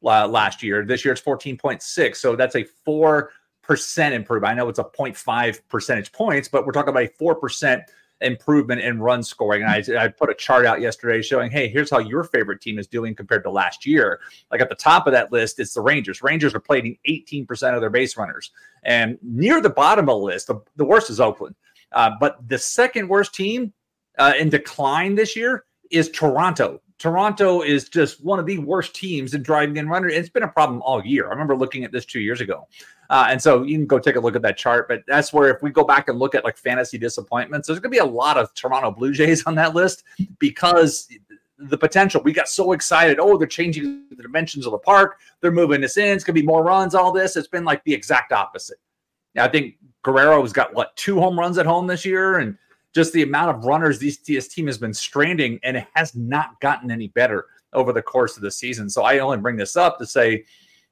[0.03, 0.85] uh, last year.
[0.85, 3.31] This year it's 14.6, so that's a four
[3.63, 4.51] percent improvement.
[4.51, 7.81] I know it's a 0.5 percentage points, but we're talking about a four percent
[8.21, 9.63] improvement in run scoring.
[9.63, 12.79] And I, I put a chart out yesterday showing, hey, here's how your favorite team
[12.79, 14.19] is doing compared to last year.
[14.51, 16.21] Like at the top of that list, it's the Rangers.
[16.21, 18.51] Rangers are playing 18% of their base runners.
[18.83, 21.55] And near the bottom of the list, the, the worst is Oakland.
[21.91, 23.73] Uh, but the second worst team
[24.17, 26.81] uh, in decline this year is Toronto.
[27.03, 30.07] Toronto is just one of the worst teams in driving in runner.
[30.07, 31.27] It's been a problem all year.
[31.27, 32.65] I remember looking at this two years ago.
[33.09, 34.87] Uh, and so you can go take a look at that chart.
[34.87, 37.91] But that's where if we go back and look at like fantasy disappointments, there's going
[37.91, 40.05] to be a lot of Toronto Blue Jays on that list
[40.39, 41.09] because
[41.57, 42.21] the potential.
[42.23, 43.19] We got so excited.
[43.19, 45.19] Oh, they're changing the dimensions of the park.
[45.41, 46.15] They're moving this in.
[46.15, 47.35] It's going to be more runs, all this.
[47.35, 48.77] It's been like the exact opposite.
[49.37, 49.75] I think
[50.05, 52.37] Guerrero's got what, two home runs at home this year?
[52.37, 52.57] And
[52.93, 56.59] just the amount of runners these, this team has been stranding, and it has not
[56.61, 58.89] gotten any better over the course of the season.
[58.89, 60.45] So I only bring this up to say,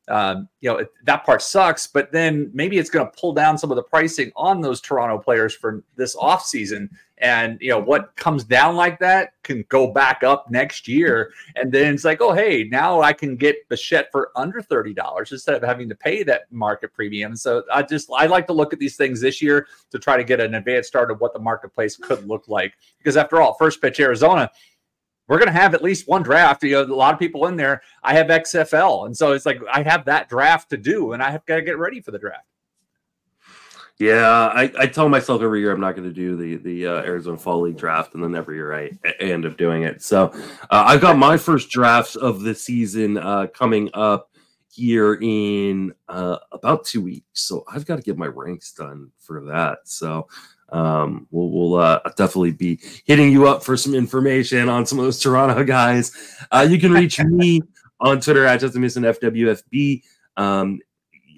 [0.07, 3.71] um, you know, that part sucks, but then maybe it's going to pull down some
[3.71, 6.89] of the pricing on those Toronto players for this offseason.
[7.21, 11.31] And, you know, what comes down like that can go back up next year.
[11.55, 15.55] And then it's like, oh, hey, now I can get Bichette for under $30 instead
[15.55, 17.35] of having to pay that market premium.
[17.35, 20.23] So I just, I like to look at these things this year to try to
[20.23, 22.73] get an advanced start of what the marketplace could look like.
[22.97, 24.49] Because after all, first pitch Arizona,
[25.27, 26.63] we're going to have at least one draft.
[26.63, 27.83] You know, a lot of people in there.
[28.03, 31.31] I have XFL, and so it's like I have that draft to do, and I
[31.31, 32.47] have got to get ready for the draft.
[34.01, 37.03] Yeah, I, I tell myself every year I'm not going to do the the uh,
[37.03, 40.01] Arizona Fall League draft, and then every year I, I end up doing it.
[40.01, 40.31] So
[40.71, 44.31] uh, I've got my first drafts of the season uh, coming up
[44.71, 47.43] here in uh, about two weeks.
[47.43, 49.81] So I've got to get my ranks done for that.
[49.83, 50.27] So
[50.69, 55.05] um, we'll, we'll uh, definitely be hitting you up for some information on some of
[55.05, 56.11] those Toronto guys.
[56.51, 57.61] Uh, you can reach me
[57.99, 60.01] on Twitter at Justin Mason FWFB.
[60.37, 60.79] Um,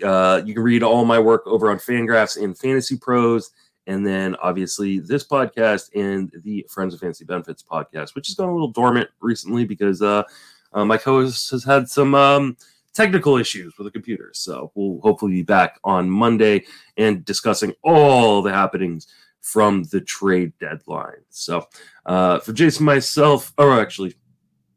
[0.04, 3.52] uh, you can read all my work over on Fangraphs and Fantasy Pros.
[3.86, 8.50] And then obviously this podcast and the Friends of Fantasy Benefits podcast, which has gone
[8.50, 10.24] a little dormant recently because uh,
[10.72, 12.56] uh, my co-host has had some um,
[12.94, 14.32] technical issues with the computer.
[14.34, 16.66] So we'll hopefully be back on Monday
[16.98, 19.08] and discussing all the happenings
[19.42, 21.22] from the trade deadline.
[21.30, 21.68] So
[22.06, 24.16] uh, for Jason, myself, or actually,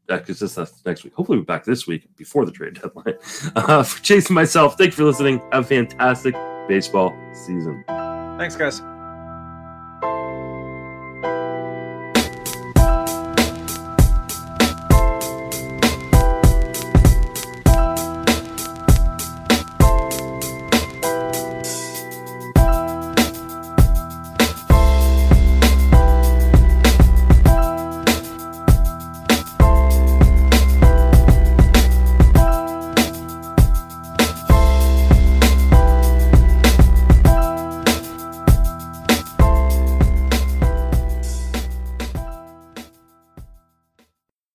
[0.09, 1.14] because uh, that's next week.
[1.14, 3.14] Hopefully, we're back this week before the trade deadline.
[3.57, 5.40] Uh, for Jason, myself, thanks for listening.
[5.52, 6.34] Have a fantastic
[6.68, 7.84] baseball season.
[8.38, 8.80] Thanks, guys.